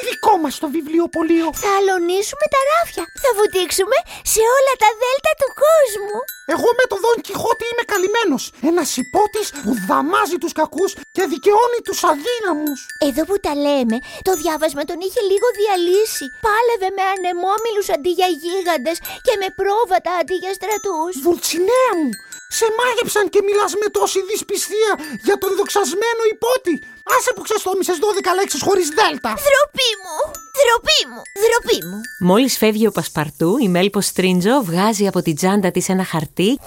Δικό 0.08 0.34
μας 0.42 0.54
το 0.62 0.68
βιβλιοπωλείο. 0.75 1.48
Θα 1.63 1.70
αλωνίσουμε 1.77 2.46
τα 2.54 2.62
ράφια. 2.72 3.04
Θα 3.24 3.30
βουτήξουμε 3.38 3.98
σε 4.34 4.42
όλα 4.56 4.74
τα 4.84 4.89
δέλτα 5.01 5.32
του 5.42 5.50
κόσμου. 5.66 6.18
Εγώ 6.54 6.70
με 6.80 6.86
τον 6.92 7.00
Δον 7.04 7.20
Κιχώτη 7.25 7.63
είμαι 7.72 7.86
καλυμμένος. 7.94 8.44
Ένας 8.72 8.89
υπότης 9.04 9.48
που 9.63 9.72
δαμάζει 9.89 10.38
τους 10.44 10.54
κακούς 10.60 10.92
και 11.16 11.24
δικαιώνει 11.34 11.80
τους 11.88 12.00
αδύναμους. 12.12 12.80
Εδώ 13.08 13.22
που 13.30 13.38
τα 13.46 13.54
λέμε, 13.66 13.98
το 14.27 14.32
διάβασμα 14.42 14.84
τον 14.89 15.00
είχε 15.06 15.22
λίγο 15.32 15.48
διαλύσει. 15.60 16.25
Πάλευε 16.46 16.89
με 16.98 17.04
ανεμόμυλους 17.13 17.88
αντί 17.96 18.12
για 18.20 18.30
γίγαντες 18.42 18.98
και 19.25 19.34
με 19.42 19.48
πρόβατα 19.60 20.12
αντί 20.20 20.36
για 20.44 20.54
στρατούς. 20.60 21.12
Δουλτσινέα 21.25 21.92
μου, 22.00 22.10
σε 22.50 22.66
μάγεψαν 22.77 23.30
και 23.34 23.42
μιλάς 23.48 23.72
με 23.82 23.88
τόση 23.98 24.20
δυσπιστία 24.30 24.92
για 25.27 25.38
τον 25.38 25.51
δοξασμένο 25.60 26.24
υπότη. 26.34 26.75
Άσε 27.16 27.32
που 27.36 27.42
ξεστόμησες 27.48 27.98
12 28.00 28.36
λέξεις 28.39 28.62
χωρίς 28.68 28.88
δέλτα. 28.98 29.32
Δροπή 29.50 29.92
μου! 30.04 30.18
Δροπή 30.62 31.00
μου! 31.10 31.22
Δροπή 31.46 31.77
μου! 31.88 32.00
Μόλις 32.30 32.58
φεύγει 32.58 32.88
ο 32.88 32.92
Πασπαρτού, 32.92 33.58
η 33.58 33.68
Μέλπο 33.68 34.01
Στρίντζο 34.01 34.62
βγάζει 34.63 35.08
από 35.08 35.22
την 35.22 35.36
τσάντα 35.36 35.72
της 35.72 35.89
ένα 35.89 36.04
χαρτί 36.04 36.60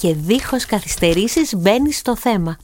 και 0.00 0.14
δίχως 0.14 0.66
καθυστερήσεις 0.66 1.54
μπαίνει 1.56 1.92
στο 1.92 2.16
θέμα. 2.16 2.56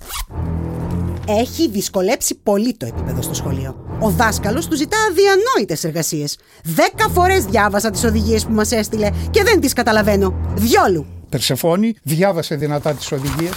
Έχει 1.26 1.68
δυσκολέψει 1.68 2.34
πολύ 2.34 2.76
το 2.76 2.86
επίπεδο 2.86 3.22
στο 3.22 3.34
σχολείο. 3.34 3.76
Ο 4.00 4.10
δάσκαλος 4.10 4.66
του 4.66 4.76
ζητά 4.76 4.96
αδιανόητες 5.10 5.84
εργασίες. 5.84 6.38
Δέκα 6.64 7.08
φορές 7.08 7.44
διάβασα 7.44 7.90
τις 7.90 8.04
οδηγίες 8.04 8.44
που 8.44 8.52
μας 8.52 8.72
έστειλε 8.72 9.10
και 9.30 9.42
δεν 9.42 9.60
τις 9.60 9.72
καταλαβαίνω. 9.72 10.34
Διόλου. 10.54 11.19
Περσεφόνη, 11.30 11.94
διάβασε 12.02 12.54
δυνατά 12.54 12.94
τις 12.94 13.12
οδηγίες. 13.12 13.52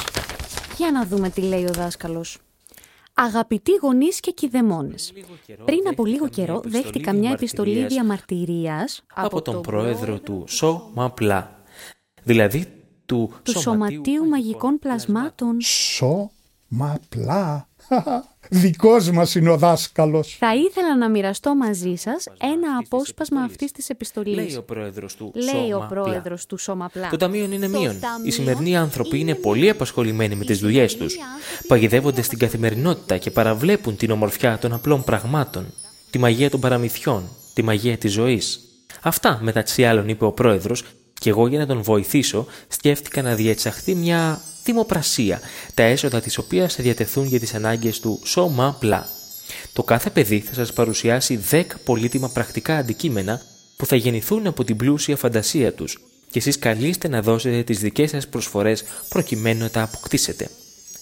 Για 0.77 0.91
να 0.91 1.05
δούμε 1.05 1.29
τι 1.29 1.41
λέει 1.41 1.63
ο 1.63 1.71
δάσκαλος. 1.71 2.37
Αγαπητοί 3.13 3.71
γονείς 3.81 4.19
και 4.19 4.31
κηδεμόνε. 4.31 4.95
Πριν 5.65 5.87
από 5.89 6.05
λίγο 6.05 6.29
καιρό 6.29 6.61
δέχτηκα 6.65 7.13
μια 7.13 7.31
επιστολή 7.31 7.85
διαμαρτυρίας 7.85 9.03
από 9.13 9.41
τον 9.41 9.61
πρόεδρο 9.61 10.19
του 10.19 10.43
ΣΟΜΑΠΛΑ. 10.47 11.63
Δηλαδή 12.23 12.67
του, 13.05 13.33
του 13.43 13.59
Σωματείου 13.59 14.27
Μαγικών 14.27 14.79
Πλασμάτων. 14.79 15.57
Σωμαπλά. 15.61 16.27
Δικός 18.55 19.09
μας 19.11 19.35
είναι 19.35 19.49
ο 19.49 19.57
δάσκαλος. 19.57 20.35
Θα 20.39 20.55
ήθελα 20.55 20.97
να 20.97 21.09
μοιραστώ 21.09 21.55
μαζί 21.55 21.95
σας 21.95 22.25
ένα 22.41 22.77
απόσπασμα 22.85 23.41
αυτής 23.41 23.71
της 23.71 23.89
επιστολής. 23.89 24.35
Λέει 24.35 24.55
ο 24.55 24.63
πρόεδρος 24.63 25.15
του 25.15 25.31
Λέει 25.35 25.71
ο 25.71 25.71
Σώμα 25.71 25.85
πρόεδρος 25.87 26.45
του 26.45 26.57
Σώμα 26.57 26.89
Πλά. 26.93 27.09
Το 27.09 27.17
ταμείο 27.17 27.43
είναι 27.43 27.67
Το 27.67 27.79
μείον. 27.79 27.95
Οι 27.95 27.99
ταμείο 27.99 28.31
σημερινοί 28.31 28.77
άνθρωποι 28.77 29.19
είναι 29.19 29.31
είναι 29.31 29.35
πολύ 29.35 29.59
μείον. 29.59 29.71
απασχολημένοι 29.73 30.35
με 30.35 30.43
Οι 30.43 30.45
τις 30.45 30.59
δουλειές 30.59 30.95
σημερινοί 30.95 30.97
τους. 30.97 31.17
άνθρωποι 31.35 31.67
Παγιδεύονται 31.67 32.21
στην 32.21 32.37
καθημερινότητα 32.37 33.17
και 33.17 33.31
παραβλέπουν 33.31 33.95
την 33.97 34.11
ομορφιά 34.11 34.57
των 34.57 34.73
απλών 34.73 35.03
πραγμάτων, 35.03 35.73
τη 36.09 36.17
μαγεία 36.17 36.49
των 36.49 36.59
παραμυθιών, 36.59 37.29
τη 37.53 37.63
μαγεία 37.63 37.97
της 37.97 38.11
ζωής. 38.11 38.59
Αυτά 39.01 39.39
μεταξύ 39.41 39.85
άλλων 39.85 40.07
είπε 40.09 40.25
ο 40.25 40.31
πρόεδρος 40.31 40.83
και 41.13 41.29
εγώ 41.29 41.47
για 41.47 41.59
να 41.59 41.65
τον 41.65 41.81
βοηθήσω 41.81 42.45
σκέφτηκα 42.67 43.21
να 43.21 43.35
διεξαχθεί 43.35 43.95
μια 43.95 44.41
δημοπρασία, 44.63 45.41
τα 45.73 45.83
έσοδα 45.83 46.21
της 46.21 46.37
οποίας 46.37 46.73
θα 46.75 46.83
διατεθούν 46.83 47.25
για 47.25 47.39
τις 47.39 47.53
ανάγκες 47.53 47.99
του 47.99 48.19
σώμα 48.23 48.77
πλά. 48.79 49.07
Το 49.73 49.83
κάθε 49.83 50.09
παιδί 50.09 50.39
θα 50.39 50.53
σας 50.53 50.73
παρουσιάσει 50.73 51.39
10 51.51 51.63
πολύτιμα 51.83 52.29
πρακτικά 52.29 52.77
αντικείμενα 52.77 53.41
που 53.77 53.85
θα 53.85 53.95
γεννηθούν 53.95 54.47
από 54.47 54.63
την 54.63 54.77
πλούσια 54.77 55.17
φαντασία 55.17 55.73
τους 55.73 55.99
και 56.33 56.39
εσείς 56.39 56.59
καλείστε 56.59 57.07
να 57.07 57.21
δώσετε 57.21 57.63
τις 57.63 57.79
δικές 57.79 58.09
σας 58.09 58.27
προσφορές 58.27 58.83
προκειμένου 59.09 59.59
να 59.59 59.69
τα 59.69 59.81
αποκτήσετε. 59.81 60.49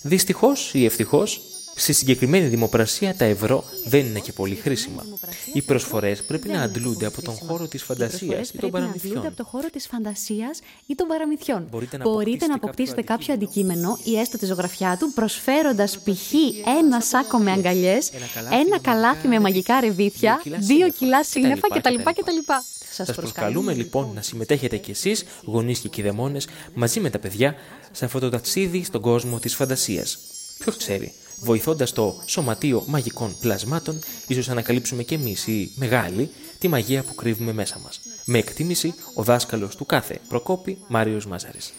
Δυστυχώς 0.02 0.74
ή 0.74 0.86
ευτυχώς, 0.86 1.42
στη 1.76 1.94
συγκεκριμένη 1.94 2.48
δημοπρασία 2.48 3.16
τα 3.16 3.26
ευρώ 3.26 3.64
δεν 3.86 4.06
είναι 4.06 4.20
και 4.20 4.32
πολύ 4.32 4.56
χρήσιμα. 4.56 5.06
Οι 5.54 5.62
προσφορές 5.62 6.24
πρέπει 6.24 6.48
να 6.48 6.62
αντλούνται 6.62 7.06
από 7.06 7.22
τον 7.22 7.34
χώρο 7.34 7.68
της 7.68 7.82
Οι 7.82 7.86
προσφορές 7.86 8.12
φαντασίας 8.12 8.50
ή 8.50 8.58
των 8.58 8.70
πρέπει 8.70 8.72
να 8.72 8.78
αντλούνται 8.78 9.00
παραμυθιών. 9.00 9.26
από 9.28 9.36
το 9.36 9.44
χώρο 9.44 9.70
της 9.70 9.88
φαντασίας 9.88 10.60
ή 10.86 10.96
των 10.96 11.08
παραμυθιών. 11.08 11.68
Μπορείτε 11.72 11.98
να 11.98 12.04
Μπορείτε 12.04 12.48
να 12.48 12.56
αποκτήσετε 12.56 13.00
αποκτήσετε 13.00 13.02
κάποιο 13.02 13.34
αντικείμενο 13.34 14.00
ή 14.04 14.20
έστω 14.20 14.38
τη 14.38 14.46
ζωγραφιά 14.46 14.98
του 15.00 15.12
προσφέροντας 15.14 15.98
π.χ. 15.98 16.34
ένα 16.80 17.02
σάκο 17.02 17.38
με 17.38 17.52
αγκαλιές, 17.52 18.12
ένα 18.52 18.80
καλάθι 18.80 19.28
με 19.28 19.40
μαγικά 19.40 19.80
ρεβίθια, 19.80 20.42
δύο 20.60 20.90
κιλά 20.90 21.24
σύννεφα 21.24 21.68
κτλ. 21.68 21.96
κτλ. 21.96 22.54
Σας 22.94 23.12
προσκαλούμε 23.12 23.74
λοιπόν 23.74 24.12
να 24.16 24.22
συμμετέχετε 24.22 24.78
κι 24.78 24.92
εσείς, 24.92 25.26
γονείς 25.46 25.80
και 25.80 25.88
κηδεμόνες, 25.88 26.48
μαζί 26.74 27.00
με 27.00 27.10
τα 27.10 27.20
παιδιά, 27.20 27.56
σε 27.92 28.06
αυτό 28.06 28.20
το 28.20 28.30
ταξίδι 28.30 28.84
στον 28.84 29.02
κόσμο 29.02 29.40
της 29.40 29.56
φαντασίας. 29.56 30.18
Ποιος 30.58 30.78
ξέρει, 30.78 31.14
βοηθώντας 31.42 31.94
το 31.94 32.22
Σωματείο 32.26 32.84
Μαγικών 32.88 33.36
Πλασμάτων, 33.40 34.00
ίσως 34.28 34.50
ανακαλύψουμε 34.50 35.04
κι 35.04 35.14
εμείς 35.14 35.48
οι 35.48 35.72
μεγάλοι 35.76 36.30
τη 36.60 36.68
μαγεία 36.68 37.04
που 37.04 37.16
κρύβουμε 37.16 37.54
μέσα 37.54 37.80
μας. 37.84 38.00
Με 38.26 38.38
εκτίμηση, 38.38 38.94
ο 39.16 39.24
δάσκαλος 39.24 39.76
του 39.76 39.86
κάθε 39.86 40.20
Προκόπη, 40.28 40.78
Μάριος 40.88 41.26
Μάζαρης. 41.26 41.74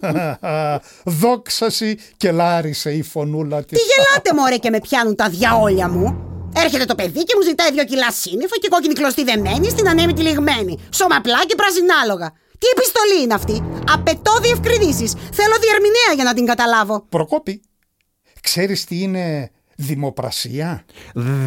Δόξαση 1.22 1.98
και 2.16 2.30
λάρισε 2.30 2.92
η 2.92 3.02
φωνούλα 3.02 3.64
της. 3.64 3.78
Τι 3.78 3.84
γελάτε 3.84 4.34
μωρέ 4.34 4.56
και 4.56 4.70
με 4.70 4.80
πιάνουν 4.80 5.14
τα 5.14 5.28
διαόλια 5.28 5.88
μου; 5.88 6.26
Έρχεται 6.64 6.84
το 6.84 6.94
παιδί 6.94 7.22
και 7.24 7.34
μου 7.36 7.42
ζητάει 7.42 7.72
δύο 7.72 7.84
κιλά 7.84 8.10
σύννεφα 8.12 8.56
και 8.60 8.68
κόκκινη 8.68 8.94
κλωστή 8.94 9.24
δεμένη 9.24 9.68
στην 9.70 9.88
ανέμητη 9.88 10.22
λιγμένη. 10.22 10.78
Σώμα 10.90 11.20
και 11.46 11.54
πρασινάλογα. 11.54 12.32
Τι 12.58 12.66
επιστολή 12.76 13.22
είναι 13.22 13.34
αυτή; 13.34 13.56
Απαιτώ 13.92 14.38
διευκρινήσεις. 14.42 15.12
Θέλω 15.38 15.56
διερμηνέα 15.60 16.12
για 16.14 16.24
να 16.24 16.34
την 16.34 16.46
καταλάβω. 16.46 17.06
Προκόπη, 17.08 17.62
ξέρεις 18.46 18.84
τι 18.84 19.00
είναι 19.02 19.50
δημοπρασία; 19.76 20.84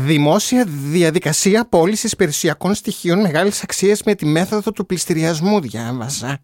Δημόσια 0.03 0.65
διαδικασία 0.65 1.65
πώλησης 1.65 2.15
περιουσιακών 2.15 2.73
στοιχείων 2.73 3.21
μεγάλης 3.21 3.63
αξίας 3.63 4.03
με 4.03 4.15
τη 4.15 4.25
μέθοδο 4.25 4.71
του 4.71 4.85
πληστηριασμού, 4.85 5.61
διάβαζα. 5.61 6.39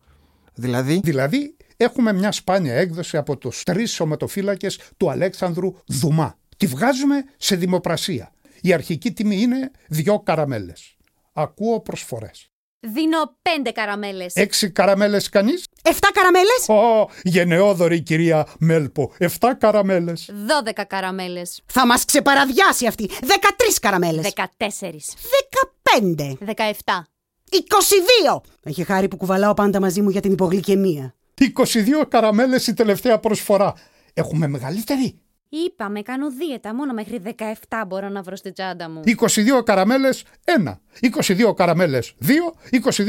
Δηλαδή; 0.53 0.99
Δηλαδή, 1.03 1.55
έχουμε 1.77 2.13
μια 2.13 2.31
σπάνια 2.31 2.73
έκδοση 2.73 3.17
από 3.17 3.37
τους 3.37 3.63
τρεις 3.63 3.91
σωματοφύλακες 3.91 4.79
του 4.97 5.09
Αλέξανδρου 5.11 5.73
Δουμά. 5.87 6.37
Τη 6.57 6.65
βγάζουμε 6.65 7.23
σε 7.37 7.55
δημοπρασία. 7.55 8.31
Η 8.61 8.73
αρχική 8.73 9.11
τιμή 9.11 9.41
είναι 9.41 9.71
δυο 9.87 10.19
καραμέλες. 10.19 10.97
Ακούω 11.33 11.79
προσφορές. 11.79 12.49
Δίνω 12.93 13.35
πέντε 13.41 13.71
καραμέλες. 13.71 14.33
Έξι 14.35 14.71
καραμέλες 14.71 15.29
κανείς; 15.29 15.65
Εφτά 15.83 16.09
καραμέλες; 16.13 16.69
Ω, 16.69 17.09
γενναιόδορη 17.23 18.01
κυρία 18.01 18.47
Μέλπο. 18.59 19.13
Εφτά 19.17 19.55
καραμέλες. 19.55 20.29
Δώδεκα 20.47 20.83
καραμέλες. 20.83 21.61
Θα 21.65 21.85
μας 21.85 22.05
ξεπαραδιάσει 22.05 22.87
αυτή. 22.87 23.09
Δεκατρεις 23.23 23.79
καραμέλες. 23.79 24.21
Δεκατέσσερις. 24.23 25.13
Δεκαπέντε. 25.35 26.37
Δεκαεφτά. 26.39 27.07
22! 27.51 28.41
Έχει 28.63 28.83
χάρη 28.83 29.07
που 29.07 29.17
κουβαλάω 29.17 29.53
πάντα 29.53 29.79
μαζί 29.79 30.01
μου 30.01 30.09
για 30.09 30.21
την 30.21 30.31
υπογλυκαιμία. 30.31 31.15
22 31.33 32.05
καραμέλες 32.07 32.67
η 32.67 32.73
τελευταία 32.73 33.19
προσφορά. 33.19 33.73
Έχουμε 34.13 34.47
μεγαλύτερη; 34.47 35.19
Είπαμε, 35.49 36.01
κάνω 36.01 36.31
δίαιτα. 36.31 36.75
Μόνο 36.75 36.93
μέχρι 36.93 37.21
17 37.69 37.83
μπορώ 37.87 38.09
να 38.09 38.21
βρω 38.21 38.35
στη 38.35 38.51
τσάντα 38.51 38.89
μου. 38.89 39.01
22 39.05 39.63
καραμέλες 39.63 40.23
1. 40.65 40.79
22 40.99 41.53
καραμέλες 41.55 42.13
2. 42.19 42.27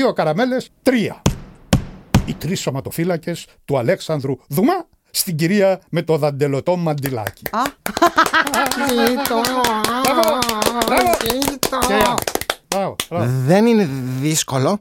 22 0.08 0.12
καραμέλες 0.14 0.70
3. 0.82 1.22
Οι 2.26 2.34
τρεις 2.34 2.60
σωματοφύλακες 2.60 3.46
του 3.64 3.78
Αλέξανδρου 3.78 4.36
Δουμά 4.48 4.88
στην 5.10 5.36
κυρία 5.36 5.80
με 5.90 6.02
το 6.02 6.16
δαντελωτό 6.16 6.76
μαντιλάκι. 6.76 7.42
Δεν 13.46 13.66
είναι 13.66 13.88
δύσκολο. 14.20 14.80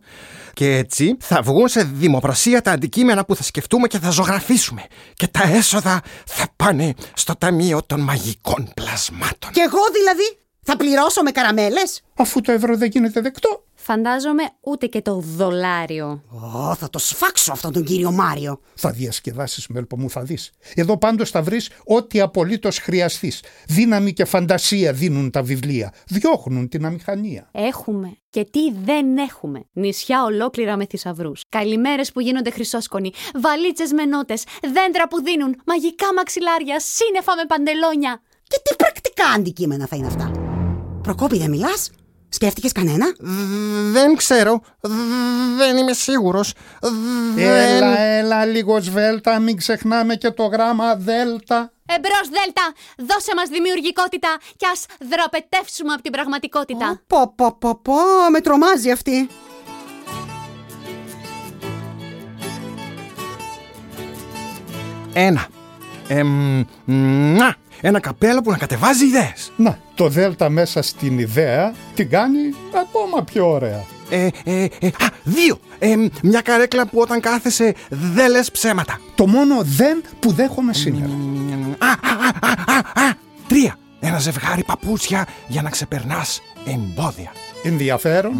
Και 0.54 0.75
έτσι 0.75 1.18
θα 1.20 1.42
βγουν 1.42 1.68
σε 1.68 1.84
δημοπρασία 1.84 2.62
τα 2.62 2.72
αντικείμενα 2.72 3.25
που 3.25 3.36
θα 3.36 3.44
σκεφτούμε 3.44 3.88
και 3.88 4.00
θα 4.00 4.10
ζωγραφίσουμε. 4.10 4.86
Και 5.14 5.28
τα 5.28 5.44
έσοδα 5.44 6.02
θα 6.25 6.48
πάνε 6.56 6.94
στο 7.14 7.36
Ταμείο 7.36 7.84
των 7.86 8.00
Μαγικών 8.00 8.70
Πλασμάτων. 8.74 9.52
Και 9.52 9.62
εγώ 9.62 9.80
δηλαδή 9.94 10.38
θα 10.64 10.78
πληρώσω 10.78 11.22
με 11.22 11.32
καραμέλες; 11.32 12.02
Αφού 12.16 12.42
το 12.42 12.52
ευρώ 12.52 12.78
δεν 12.78 12.90
γίνεται 12.90 13.22
δεκτό. 13.22 13.64
Φαντάζομαι 13.88 14.44
ούτε 14.62 14.86
και 14.86 15.01
το 15.01 15.20
δολάριο. 15.20 16.24
Ω, 16.30 16.75
θα 16.75 16.89
το 16.89 17.00
σφάξω 17.00 17.51
αυτόν 17.51 17.74
τον 17.74 17.84
κύριο 17.84 18.12
Μάριο. 18.12 18.60
Θα 18.75 18.92
διασκεδάσεις, 18.92 19.68
Μέλπο 19.68 19.98
μου, 19.98 20.10
θα 20.10 20.22
δεις. 20.22 20.51
Εδώ 20.75 20.98
πάντως 20.98 21.30
θα 21.30 21.42
βρεις 21.42 21.70
ό,τι 21.84 22.20
απολύτως 22.20 22.77
χρειαστείς. 22.80 23.44
Δύναμη 23.68 24.13
και 24.13 24.25
φαντασία 24.25 24.94
δίνουν 24.94 25.32
τα 25.32 25.44
βιβλία. 25.44 25.94
Διώχνουν 26.08 26.70
την 26.70 26.86
αμηχανία. 26.86 27.50
Έχουμε. 27.51 28.18
Και 28.30 28.48
τι 28.51 28.72
δεν 28.84 29.18
έχουμε. 29.18 29.65
Νησιά 29.74 30.24
ολόκληρα 30.24 30.77
με 30.77 30.86
θησαυρού. 30.89 31.32
Καλημέρες 31.50 32.12
που 32.12 32.20
γίνονται 32.20 32.50
χρυσόσκονοι. 32.50 33.12
Βαλίτσες 33.42 33.92
με 33.92 34.06
νότες. 34.06 34.44
Δέντρα 34.62 35.08
που 35.08 35.22
δίνουν. 35.22 35.56
Μαγικά 35.65 36.13
μαξιλάρια. 36.15 36.80
Σύννεφα 36.80 37.36
με 37.36 37.46
παντελόνια. 37.48 38.22
Και 38.44 38.60
τι 38.63 38.75
πρακτικά 38.75 39.25
αντικείμενα 39.25 39.88
θα 39.88 39.96
είναι 39.96 40.08
αυτά. 40.08 40.32
Προκόπη, 41.01 41.38
δεν 41.38 41.50
μιλάς; 41.50 41.92
Σκέφτηκες 42.36 42.72
κανένα; 42.72 43.06
Δεν 43.92 44.15
ξέρω. 44.15 44.62
Δεν 45.58 45.77
είμαι 45.77 45.94
σίγουρος. 45.94 46.54
Έλα, 47.38 48.00
έλα, 48.00 48.46
λίγο 48.46 48.80
σβέλτα. 48.82 49.39
Μην 49.39 49.58
ξεχνάμε 49.58 50.15
και 50.15 50.32
το 50.32 50.44
γράμμα 50.44 50.96
δέλτα. 50.96 51.72
Εμπρός, 51.86 52.30
Δέλτα! 52.30 52.74
Δώσε 52.98 53.32
μας 53.36 53.50
δημιουργικότητα 53.50 54.38
και 54.58 54.65
ας 54.72 54.86
δραπετεύσουμε 55.10 55.94
από 55.94 56.01
την 56.01 56.12
πραγματικότητα. 56.12 57.01
Πω, 57.08 57.34
πω, 57.36 57.58
πω, 57.60 57.80
πω, 57.82 57.94
με 58.32 58.42
τρομάζει 58.42 58.92
αυτή. 58.92 59.27
Ένα. 65.13 65.48
Εμ, 66.08 66.63
να, 67.38 67.56
ένα 67.82 68.00
καπέλο 68.00 68.42
που 68.42 68.51
να 68.51 68.58
κατεβάζει 68.58 69.06
ιδέες. 69.06 69.51
Να, 69.56 69.80
το 69.96 70.08
δέλτα 70.08 70.50
μέσα 70.50 70.82
στην 70.82 71.20
ιδέα 71.20 71.74
την 71.96 72.10
κάνει 72.10 72.40
ακόμα 72.82 73.24
πιο 73.24 73.52
ωραία. 73.52 73.84
Ε, 74.10 74.28
ε, 74.44 74.64
ε, 74.80 74.88
α, 74.88 75.08
δύο. 75.24 75.60
Ε, 75.80 75.96
μια 76.24 76.42
καρέκλα 76.42 76.88
που 76.88 77.00
όταν 77.00 77.20
κάθεσαι 77.20 77.75
δεν 77.90 78.32
λες 78.32 78.52
ψέματα. 78.52 79.00
Το 79.16 79.28
μόνο 79.28 79.62
δεν 79.62 80.04
που 80.20 80.32
δέχομαι 80.32 80.74
σήμερα. 80.74 81.12
Α, 81.78 81.88
α, 81.88 82.16
α, 82.40 82.52
α, 82.52 82.74
α, 82.74 83.08
α. 83.08 83.14
Τρία. 83.48 83.78
Ένα 84.00 84.20
ζευγάρι 84.20 84.64
παπούτσια 84.64 85.28
για 85.48 85.62
να 85.62 85.70
ξεπερνάς 85.70 86.42
εμπόδια. 86.66 87.32
Ενδιαφέρον. 87.64 88.34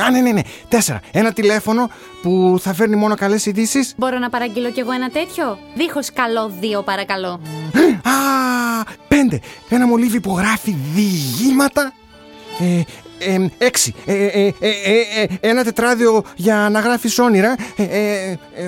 Α, 0.00 0.10
ναι, 0.10 0.20
ναι, 0.20 0.32
ναι. 0.32 0.40
Τέσσερα. 0.68 1.00
Ένα 1.12 1.32
τηλέφωνο 1.32 1.90
που 2.22 2.58
θα 2.60 2.74
φέρνει 2.74 2.96
μόνο 2.96 3.14
καλές 3.14 3.46
ειδήσεις. 3.46 3.94
Μπορώ 3.96 4.18
να 4.18 4.30
παραγγείλω 4.30 4.70
κι 4.70 4.80
εγώ 4.80 4.92
ένα 4.92 5.10
τέτοιο; 5.10 5.58
Δίχως 5.74 6.12
καλό 6.12 6.52
δύο, 6.60 6.82
παρακαλώ. 6.82 7.40
Α, 8.02 8.12
πέντε. 9.08 9.40
Ένα 9.68 9.86
μολύβι 9.86 10.20
που 10.20 10.36
γράφει 10.38 10.76
διηγήματα. 10.94 11.92
Ε, 12.60 12.80
ε, 13.32 13.46
έξι. 13.58 13.94
Ε, 14.06 14.24
ε, 14.26 14.46
ε, 14.46 14.52
ε, 14.60 15.22
ε, 15.22 15.26
ένα 15.40 15.64
τετράδιο 15.64 16.24
για 16.36 16.68
να 16.70 16.80
γράφεις 16.80 17.18
όνειρα. 17.18 17.54
Ε, 17.76 17.82
ε, 17.82 18.38
ε, 18.54 18.64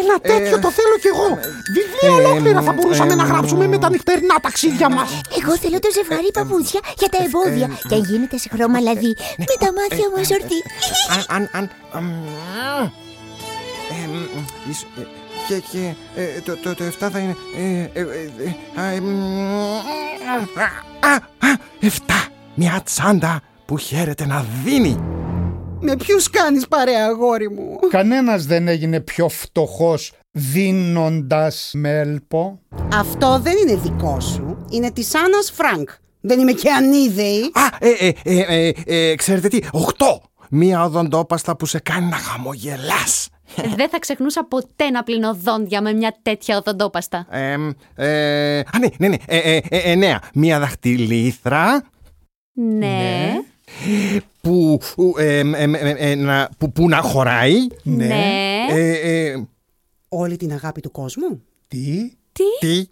Ένα 0.00 0.18
τέτοιο 0.22 0.58
το 0.60 0.70
θέλω 0.70 0.96
κι 1.00 1.06
εγώ. 1.06 1.38
Βιβλία 1.74 2.22
ε, 2.22 2.28
ολόκληρα 2.28 2.62
θα 2.62 2.72
μπορούσαμε 2.72 3.12
ε, 3.12 3.14
να 3.14 3.24
γράψουμε 3.24 3.66
με 3.66 3.78
τα 3.78 3.90
νυχτερινά 3.90 4.34
ταξίδια 4.42 4.88
μα. 4.88 5.06
Εγώ 5.42 5.56
θέλω 5.56 5.78
το 5.78 5.88
ζευγάρι 5.94 6.30
παπούτσια 6.32 6.80
για 6.98 7.08
τα 7.08 7.18
εμπόδια. 7.24 7.78
Και 7.88 7.94
αν 7.94 8.02
γίνεται 8.04 8.38
σε 8.38 8.48
χρώμα 8.52 8.80
λαδί, 8.80 9.16
με 9.38 9.44
τα 9.58 9.72
μάτια 9.72 10.06
μου 10.14 10.20
αζορτή. 10.20 10.60
αν, 11.14 11.24
αν, 11.36 11.48
αν, 11.52 11.70
αμ, 11.92 12.10
ε, 13.90 14.06
μ, 14.06 14.70
ίσ- 14.70 14.86
ε, 14.98 15.02
και, 15.48 15.62
και 15.72 15.94
ε, 16.14 16.40
το, 16.40 16.56
το, 16.56 16.74
το 16.74 16.84
7 16.84 17.08
θα 17.12 17.18
είναι 17.18 17.36
ε, 17.56 18.00
ε, 18.00 18.00
ε, 18.00 18.04
ε, 18.76 18.80
α, 18.80 18.84
ε, 18.84 19.00
μ, 19.00 19.06
α, 20.56 20.68
α, 21.08 21.14
α, 21.14 21.58
7 21.80 21.86
μια 22.54 22.80
τσάντα 22.84 23.40
που 23.64 23.78
χαίρεται 23.78 24.26
να 24.26 24.44
δίνει 24.64 24.96
Με 25.80 25.96
ποιους 25.96 26.30
κάνεις 26.30 26.68
παρέα, 26.68 27.06
αγόρι 27.06 27.50
μου; 27.50 27.78
Κανένας 27.90 28.46
δεν 28.46 28.68
έγινε 28.68 29.00
πιο 29.00 29.28
φτωχός 29.28 30.12
δίνοντας 30.30 31.70
μέλπο. 31.74 32.60
Αυτό 32.94 33.40
δεν 33.42 33.54
είναι 33.56 33.76
δικό 33.76 34.20
σου. 34.20 34.66
Είναι 34.70 34.90
της 34.90 35.14
Άννας 35.14 35.50
Φρανκ. 35.54 35.90
Δεν 36.20 36.40
είμαι 36.40 36.52
και 36.52 36.70
ανίδεη. 36.70 37.40
Α, 37.40 37.76
ε, 37.78 37.88
ε, 37.90 38.12
ε, 38.24 38.68
ε, 38.68 38.72
ε, 38.86 39.14
ξέρετε 39.14 39.48
τι, 39.48 39.58
8 39.72 39.78
μια 40.50 40.84
οδοντόπαστα 40.84 41.56
που 41.56 41.66
σε 41.66 41.78
κάνει 41.78 42.06
να 42.06 42.16
χαμογελάς 42.16 43.28
Δεν 43.76 43.88
θα 43.88 43.98
ξεχνούσα 43.98 44.44
ποτέ 44.44 44.90
να 44.90 45.02
πλύνω 45.02 45.34
δόντια 45.34 45.82
με 45.82 45.92
μια 45.92 46.16
τέτοια 46.22 46.56
οδοντόπαστα. 46.56 47.26
ε, 47.30 47.56
ε, 47.94 48.58
Α, 48.58 48.78
ναι, 48.80 48.88
ναι, 48.98 49.08
ναι, 49.08 49.16
ε, 49.26 49.38
ε, 49.38 49.60
ε, 49.68 49.78
εννέα. 49.78 50.22
Μια 50.34 50.58
δαχτυλίθρα 50.58 51.90
Ναι. 52.52 53.32
που, 54.40 54.80
που, 54.94 55.14
ε, 55.18 55.38
ε, 55.38 55.70
ε, 55.72 56.10
ε, 56.10 56.14
να, 56.14 56.48
που, 56.58 56.72
που 56.72 56.88
να 56.88 57.00
χωράει. 57.00 57.56
Ναι. 57.82 58.64
Ε, 58.70 59.26
ε, 59.30 59.46
Όλη 60.08 60.36
την 60.36 60.52
αγάπη 60.52 60.80
του 60.80 60.90
κόσμου. 60.90 61.42
Τι, 61.68 62.12
τι, 62.32 62.86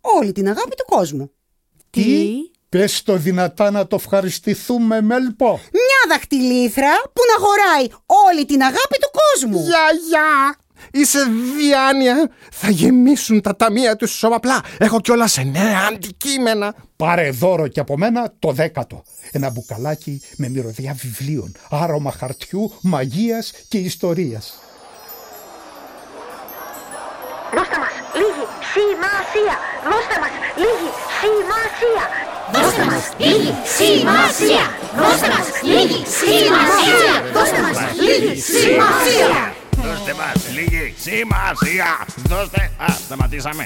Όλη 0.00 0.32
την 0.32 0.46
αγάπη 0.48 0.76
του 0.76 0.84
κόσμου. 0.86 1.30
Τι; 1.90 2.34
Πες 2.68 3.02
το 3.02 3.16
δυνατά 3.16 3.70
να 3.70 3.86
το 3.86 3.96
ευχαριστηθούμε 3.96 5.00
μέλπο. 5.00 5.60
Μια 5.72 6.16
δαχτυλίθρα 6.16 6.92
που 7.12 7.22
να 7.32 7.46
χωράει 7.46 7.86
όλη 8.06 8.44
την 8.44 8.62
αγάπη 8.62 8.98
του 9.00 9.10
κόσμου. 9.10 9.58
Γιαγιά! 9.58 10.56
Είσαι 10.90 11.18
διάνοια! 11.56 12.30
Θα 12.52 12.70
γεμίσουν 12.70 13.40
τα 13.40 13.56
ταμεία 13.56 13.96
τους 13.96 14.10
σώμαπλά. 14.10 14.60
Έχω 14.78 15.00
κιόλα 15.00 15.26
σε 15.26 15.42
νέα 15.42 15.78
αντικείμενα. 15.92 16.74
Πάρε 16.96 17.30
δώρο 17.30 17.68
και 17.68 17.80
από 17.80 17.96
μένα 17.96 18.32
το 18.38 18.52
δέκατο. 18.52 19.02
Ένα 19.32 19.50
μπουκαλάκι 19.50 20.22
με 20.36 20.48
μυρωδιά 20.48 20.96
βιβλίων, 21.02 21.56
άρωμα 21.70 22.12
χαρτιού, 22.12 22.72
μαγείας 22.80 23.52
και 23.68 23.78
ιστορίας. 23.78 24.58
Δώστε 27.54 27.78
μας 27.78 27.94
λίγη 28.20 28.46
σημασία. 28.74 29.56
Δώστε 29.90 30.20
μας 30.20 30.30
λίγη 30.62 30.90
σημασία. 31.20 32.37
Δώστε 32.52 32.84
μας 32.84 33.04
λίγη 33.18 33.54
σημασία! 33.78 34.64
Δώστε 34.96 35.28
μας 35.28 35.48
λίγη 35.62 36.04
σημασία! 36.18 37.14
Δώστε 37.32 37.60
μας 37.60 37.78
λίγη 38.00 38.40
σημασία! 38.40 39.52
Δώστε 39.76 40.14
μας 40.20 40.48
λίγη 40.56 40.94
σημασία. 40.98 42.06
Δώστε... 42.16 42.70
Α, 42.78 42.86
σταματήσαμε. 43.04 43.64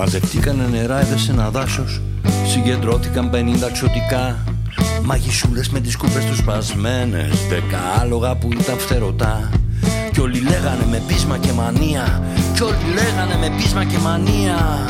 Μαζευτήκανε 0.00 0.66
νερά 0.66 1.02
σε 1.16 1.32
ένα 1.32 1.50
δάσος 1.50 2.00
Συγκεντρώθηκαν 2.46 3.30
50 3.34 3.36
ξωτικά 3.72 4.44
Μαγισούλες 5.02 5.68
με 5.68 5.80
τις 5.80 5.96
κούπες 5.96 6.24
τους 6.24 6.38
σπασμένες 6.38 7.46
Δέκα 7.48 7.78
άλογα 8.00 8.36
που 8.36 8.48
ήταν 8.52 8.78
φτερωτά. 8.78 9.50
Κι 10.12 10.20
όλοι 10.20 10.40
λέγανε 10.40 10.86
με 10.90 11.02
πείσμα 11.06 11.38
και 11.38 11.52
μανία 11.52 12.22
Κι 12.54 12.62
όλοι 12.62 12.94
λέγανε 12.94 13.36
με 13.36 13.54
πείσμα 13.56 13.84
και 13.84 13.98
μανία. 13.98 14.88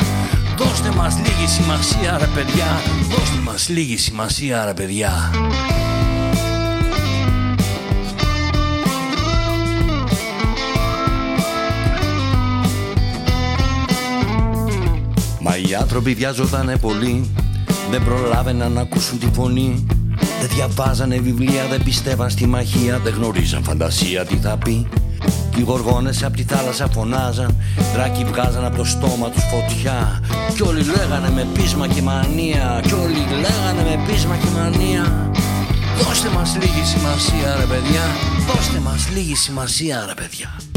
Δώστε 0.57 0.91
μας 0.97 1.17
λίγη 1.17 1.49
σημασία 1.49 2.19
ρε 2.19 2.27
παιδιά 2.35 2.67
Δώστε 3.11 3.39
μας 3.45 3.69
λίγη 3.69 3.97
σημασία 3.97 4.65
ρε 4.65 4.73
παιδιά 4.73 5.31
οι 15.69 15.75
άνθρωποι 15.75 16.15
βιάζονταν 16.15 16.79
πολύ 16.81 17.31
Δεν 17.91 18.05
προλάβαιναν 18.05 18.73
να 18.73 18.81
ακούσουν 18.81 19.19
τη 19.19 19.27
φωνή. 19.33 19.87
Δεν 20.41 20.49
διαβάζανε 20.55 21.19
βιβλία, 21.19 21.67
δεν 21.71 21.83
πιστεύαν 21.83 22.31
στη 22.31 22.47
μαχία 22.47 22.99
Δεν 22.99 23.15
γνωρίζαν 23.15 23.63
φαντασία 23.63 24.25
τι 24.25 24.37
θα 24.37 24.57
πει. 24.65 24.87
Οι 25.57 25.61
γοργόνες 25.63 26.25
απ' 26.25 26.37
τη 26.37 26.43
θάλασσα 26.43 26.89
φωνάζαν 26.89 27.57
Δράκοι 27.95 28.25
βγάζαν 28.25 28.65
από 28.65 28.77
το 28.77 28.85
στόμα 28.85 29.31
τους 29.31 29.43
φωτιά. 29.43 30.21
Κι 30.55 30.63
όλοι 30.63 30.83
λέγανε 30.83 31.31
με 31.31 31.47
πείσμα 31.55 31.87
και 31.87 32.03
μανία 32.03 32.81
Κι 32.83 32.93
όλοι 32.93 33.25
λέγανε 33.31 33.83
με 33.83 34.05
πείσμα 34.07 34.37
και 34.37 34.49
μανία. 34.59 35.31
Δώστε 36.03 36.29
μας 36.29 36.57
λίγη 36.61 36.85
σημασία 36.85 37.57
ρε 37.59 37.65
παιδιά 37.65 38.03
Δώστε 38.55 38.79
μας 38.79 39.09
λίγη 39.15 39.35
σημασία 39.35 40.05
ρε 40.07 40.15
παιδιά 40.15 40.68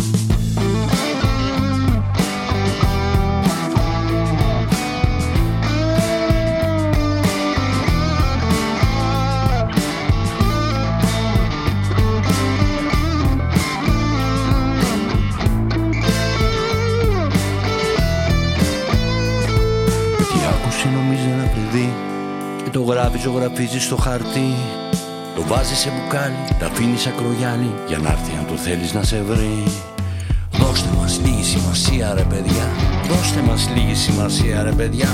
γράφει, 22.91 23.17
ζωγραφίζεις 23.17 23.83
στο 23.83 23.95
χαρτί. 23.95 24.53
Το 25.35 25.43
βάζεις 25.47 25.77
σε 25.77 25.89
μπουκάλι, 25.89 26.35
τα 26.59 26.65
αφήνεις 26.65 27.05
ακρογιάλι 27.05 27.73
για 27.87 27.97
να 27.97 28.09
έρθει 28.09 28.31
αν 28.37 28.45
το 28.47 28.55
θέλεις 28.55 28.93
να 28.93 29.03
σε 29.03 29.21
βρει. 29.21 29.63
Δώστε 30.51 30.89
μας 30.97 31.19
λίγη 31.23 31.43
σημασία 31.43 32.13
ρε 32.13 32.23
παιδιά. 32.23 32.65
Δώστε 33.07 33.41
μας 33.41 33.69
λίγη 33.75 33.95
σημασία 33.95 34.63
ρε 34.63 34.71
παιδιά. 34.71 35.09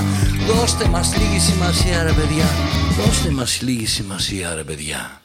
Δώστε 0.46 0.88
μας 0.88 1.16
λίγη 1.16 1.38
σημασία 1.38 2.02
ρε 2.02 2.12
παιδιά. 2.12 2.44
Δώστε 2.98 3.30
μας 3.30 3.60
λίγη 3.62 3.86
σημασία 3.86 4.54
ρε 4.54 4.64
παιδιά. 4.64 5.20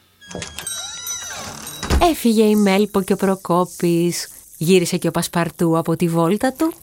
Έφυγε 2.10 2.44
η 2.44 2.56
Μέλπο 2.56 3.02
και 3.02 3.12
ο 3.12 3.16
Προκόπης. 3.16 4.28
Γύρισε 4.56 4.96
και 4.96 5.08
ο 5.08 5.10
Πασπαρτού 5.10 5.78
από 5.78 5.96
τη 5.96 6.08
βόλτα 6.08 6.52
του 6.52 6.74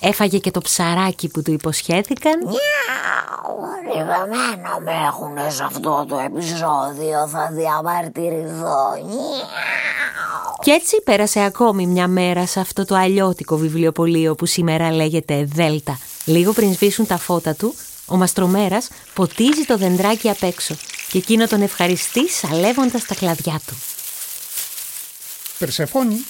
Έφαγε 0.00 0.38
και 0.38 0.50
το 0.50 0.60
ψαράκι 0.60 1.28
που 1.28 1.42
του 1.42 1.52
υποσχέθηκαν 1.52 2.34
Λυπημένο 3.84 4.78
με 4.84 4.92
έχουν 5.06 5.52
σε 5.52 5.64
αυτό 5.64 6.06
το 6.08 6.18
επεισόδιο 6.18 7.28
Θα 7.28 7.50
διαμαρτυρηθώ 7.52 8.86
Κι 10.62 10.70
έτσι 10.70 11.02
πέρασε 11.04 11.40
ακόμη 11.40 11.86
μια 11.86 12.08
μέρα 12.08 12.46
σε 12.46 12.60
αυτό 12.60 12.84
το 12.84 12.94
αλλιώτικο 12.94 13.56
βιβλιοπωλείο 13.56 14.34
που 14.34 14.46
σήμερα 14.46 14.92
λέγεται 14.92 15.44
Δέλτα. 15.44 15.98
Λίγο 16.24 16.52
πριν 16.52 16.72
σβήσουν 16.74 17.06
τα 17.06 17.18
φώτα 17.18 17.54
του, 17.54 17.74
ο 18.06 18.16
Μαστρομέρας 18.16 18.88
ποτίζει 19.14 19.64
το 19.66 19.76
δεντράκι 19.76 20.30
απ' 20.30 20.42
έξω 20.42 20.74
και 21.10 21.18
εκείνο 21.18 21.46
τον 21.46 21.62
ευχαριστεί 21.62 22.28
σαλεύοντας 22.28 23.04
τα 23.04 23.14
κλαδιά 23.14 23.60
του. 23.66 23.74
Περσεφόνη, 25.58 26.24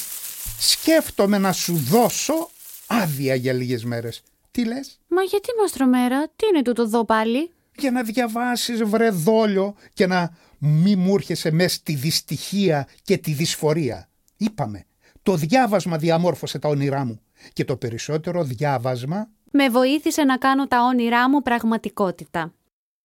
σκέφτομαι 0.58 1.38
να 1.38 1.52
σου 1.52 1.84
δώσω 1.90 2.50
άδεια 2.88 3.34
για 3.34 3.52
λίγες 3.52 3.84
μέρες. 3.84 4.22
Τι 4.50 4.64
λες; 4.64 5.00
Μα 5.08 5.22
γιατί 5.22 5.48
Μαστρομέρα, 5.60 6.28
τι 6.36 6.46
είναι 6.52 6.62
τούτο 6.62 6.82
εδώ 6.82 7.04
πάλι; 7.04 7.50
Για 7.78 7.90
να 7.90 8.02
διαβάσεις 8.02 8.82
βρε 8.82 9.10
δόλιο 9.10 9.74
και 9.92 10.06
να 10.06 10.36
μη 10.58 10.96
μου 10.96 11.14
έρχεσαι 11.14 11.50
μέσα 11.50 11.74
στη 11.74 11.94
δυστυχία 11.94 12.88
και 13.02 13.18
τη 13.18 13.32
δυσφορία. 13.32 14.08
Είπαμε, 14.36 14.84
το 15.22 15.34
διάβασμα 15.34 15.98
διαμόρφωσε 15.98 16.58
τα 16.58 16.68
όνειρά 16.68 17.04
μου 17.04 17.20
και 17.52 17.64
το 17.64 17.76
περισσότερο 17.76 18.44
διάβασμα... 18.44 19.28
Με 19.50 19.68
βοήθησε 19.68 20.24
να 20.24 20.36
κάνω 20.36 20.68
τα 20.68 20.82
όνειρά 20.82 21.30
μου 21.30 21.42
πραγματικότητα. 21.42 22.52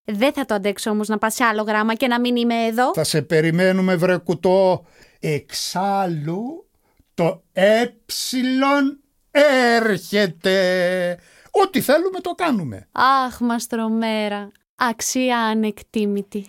Δεν 0.04 0.34
θα 0.34 0.46
το 0.46 0.54
αντέξω 0.54 0.90
όμως 0.90 1.08
να 1.08 1.18
πας 1.18 1.34
σε 1.34 1.44
άλλο 1.44 1.62
γράμμα 1.62 1.96
και 1.96 2.08
να 2.08 2.20
μην 2.20 2.36
είμαι 2.36 2.66
εδώ. 2.66 2.94
Θα 2.94 3.04
σε 3.04 3.22
περιμένουμε 3.22 3.96
βρε 3.96 4.18
κουτό. 4.18 4.86
Εξάλλου 5.20 6.70
το 7.14 7.44
έψιλον 7.54 9.03
έρχεται. 9.34 11.20
Ό,τι 11.52 11.82
θέλουμε 11.82 12.20
το 12.20 12.32
κάνουμε. 12.32 12.88
Αχ, 12.92 13.40
μαστρομέρα. 13.40 14.52
Αξία 14.76 15.40
ανεκτήμητη. 15.40 16.48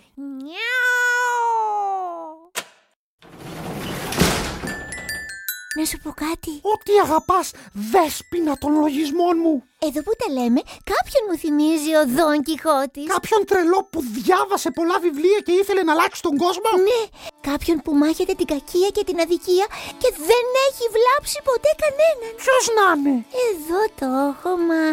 Να 5.77 5.85
σου 5.89 5.97
πω 6.03 6.11
κάτι. 6.25 6.51
Ό,τι 6.73 6.91
αγαπάς, 7.05 7.47
δέσποινα 7.91 8.53
των 8.61 8.71
λογισμών 8.83 9.35
μου. 9.43 9.55
Εδώ 9.87 9.99
που 10.05 10.13
τα 10.21 10.27
λέμε, 10.37 10.61
κάποιον 10.91 11.23
μου 11.27 11.35
θυμίζει 11.43 11.91
ο 12.01 12.03
Δον 12.15 12.37
Κιχώτης. 12.47 13.07
Κάποιον 13.15 13.41
τρελό 13.49 13.79
που 13.91 13.99
διάβασε 14.17 14.69
πολλά 14.77 14.97
βιβλία 15.05 15.39
και 15.45 15.53
ήθελε 15.61 15.81
να 15.83 15.91
αλλάξει 15.95 16.21
τον 16.27 16.35
κόσμο. 16.43 16.69
Ναι, 16.87 17.01
κάποιον 17.49 17.77
που 17.83 17.91
μάχεται 18.01 18.33
την 18.39 18.47
κακία 18.53 18.89
και 18.95 19.03
την 19.09 19.17
αδικία 19.23 19.67
και 20.01 20.09
δεν 20.29 20.45
έχει 20.67 20.85
βλάψει 20.95 21.37
ποτέ 21.49 21.71
κανέναν. 21.83 22.31
Ποιος 22.41 22.63
να 22.77 22.87
είναι; 22.95 23.15
Εδώ 23.47 23.81
το 23.99 24.07
έχω, 24.29 24.51
μα 24.69 24.83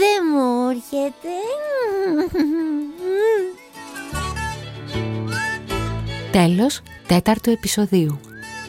δεν 0.00 0.18
μου 0.30 0.46
έρχεται. 0.74 1.34
Τέλος 6.38 6.72
τέταρτου 7.06 7.50
επεισοδίου. 7.50 8.14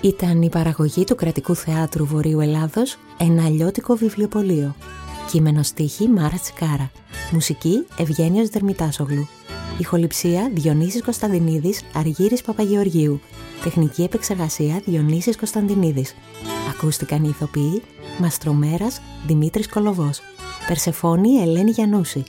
Ήταν 0.02 0.42
η 0.42 0.50
παραγωγή 0.50 1.04
του 1.04 1.16
Κρατικού 1.16 1.56
Θεάτρου 1.56 2.06
Βορείου 2.06 2.40
Ελλάδος 2.40 2.98
ένα 3.18 3.46
αλλιώτικο 3.46 3.96
βιβλιοπωλείο. 3.96 4.76
Κείμενο 5.32 5.64
στίχη 5.64 6.08
Μάρα 6.08 6.40
Τσικάρα. 6.42 6.92
Μουσική 7.32 7.86
Ευγένιος 7.98 8.50
Δερμητάσογλου. 8.50 9.28
Ηχοληψία 9.78 10.52
Διονύσης 10.54 11.04
Κωνσταντινίδης, 11.04 11.82
Αργύρης 11.94 12.42
Παπαγεωργίου. 12.42 13.20
Τεχνική 13.64 14.04
επεξεργασία 14.04 14.82
Διονύσης 14.86 15.38
Κωνσταντινίδης. 15.38 16.16
Ακούστηκαν 16.70 17.24
οι 17.24 17.30
ηθοποιοί 17.30 17.82
Μαστρομέρας 18.20 19.02
Δημήτρης 19.28 19.70
Κολοβός. 19.70 20.22
Περσεφόνη 20.68 21.42
Ελένη 21.42 21.72
Γιαννούση. 21.72 22.24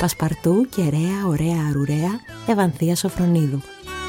Πασπαρτού 0.00 0.66
και 0.68 0.82
Ρέα 0.82 1.26
Ωραία 1.26 1.66
Αρουρέα 1.68 2.20
Ευανθία 2.46 2.96
Σοφρονίδου. 2.96 3.60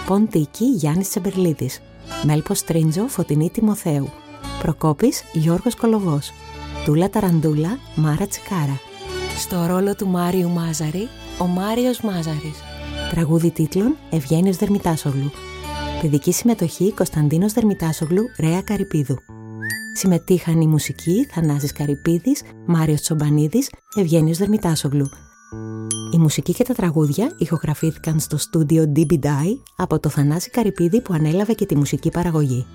Ποντίκη 0.08 0.65
Γιάννης 0.65 1.10
Τσεμπερλίτης. 1.10 1.82
Μέλπο 2.24 2.54
Τρίντζο 2.65 3.08
Φωτεινή 3.08 3.50
Τιμοθέου. 3.50 4.10
Προκόπης 4.62 5.24
Γιώργος 5.34 5.76
Κολοβός. 5.76 6.32
Τούλα 6.86 7.10
Ταραντούλα 7.10 7.78
Μάρα 7.95 8.28
Τσικάρα. 8.28 8.80
Στο 9.38 9.65
ρόλο 9.65 9.95
του 9.95 10.08
Μάριου 10.08 10.50
Μάζαρη, 10.50 11.08
ο 11.39 11.45
Μάριος 11.45 12.02
Μάζαρης. 12.02 12.58
Τραγούδι 13.12 13.52
τίτλων 13.52 13.95
Ευγένιος 14.10 14.58
Δερμητάσογλου. 14.58 15.32
Παιδική 16.02 16.32
συμμετοχή 16.32 16.93
Κωνσταντίνος 16.93 17.54
Δερμητάσογλου, 17.54 18.24
Ρέα 18.39 18.62
Καρυπίδου. 18.62 19.17
Συμμετείχαν 19.95 20.62
η 20.62 20.67
μουσική 20.67 21.28
Θανάσης 21.34 21.71
Καρυπίδης, 21.74 22.41
Μάριος 22.65 23.02
Τσομπανίδης, 23.02 23.69
Ευγένιος 23.95 24.38
Δερμητάσογλου. 24.38 25.10
Η 26.12 26.18
μουσική 26.18 26.54
και 26.54 26.64
τα 26.64 26.74
τραγούδια 26.74 27.32
ηχογραφήθηκαν 27.38 28.20
στο 28.20 28.38
στούντιο 28.38 28.92
DB 28.96 29.20
από 29.76 30.00
το 30.00 30.10
Θανάση 30.10 30.50
Καρυπίδη 30.50 31.02
που 31.02 31.14
ανέλαβε 31.14 31.54
και 31.54 31.66
τη 31.66 31.76
μουσική 31.76 32.10
παραγωγή. 32.10 32.66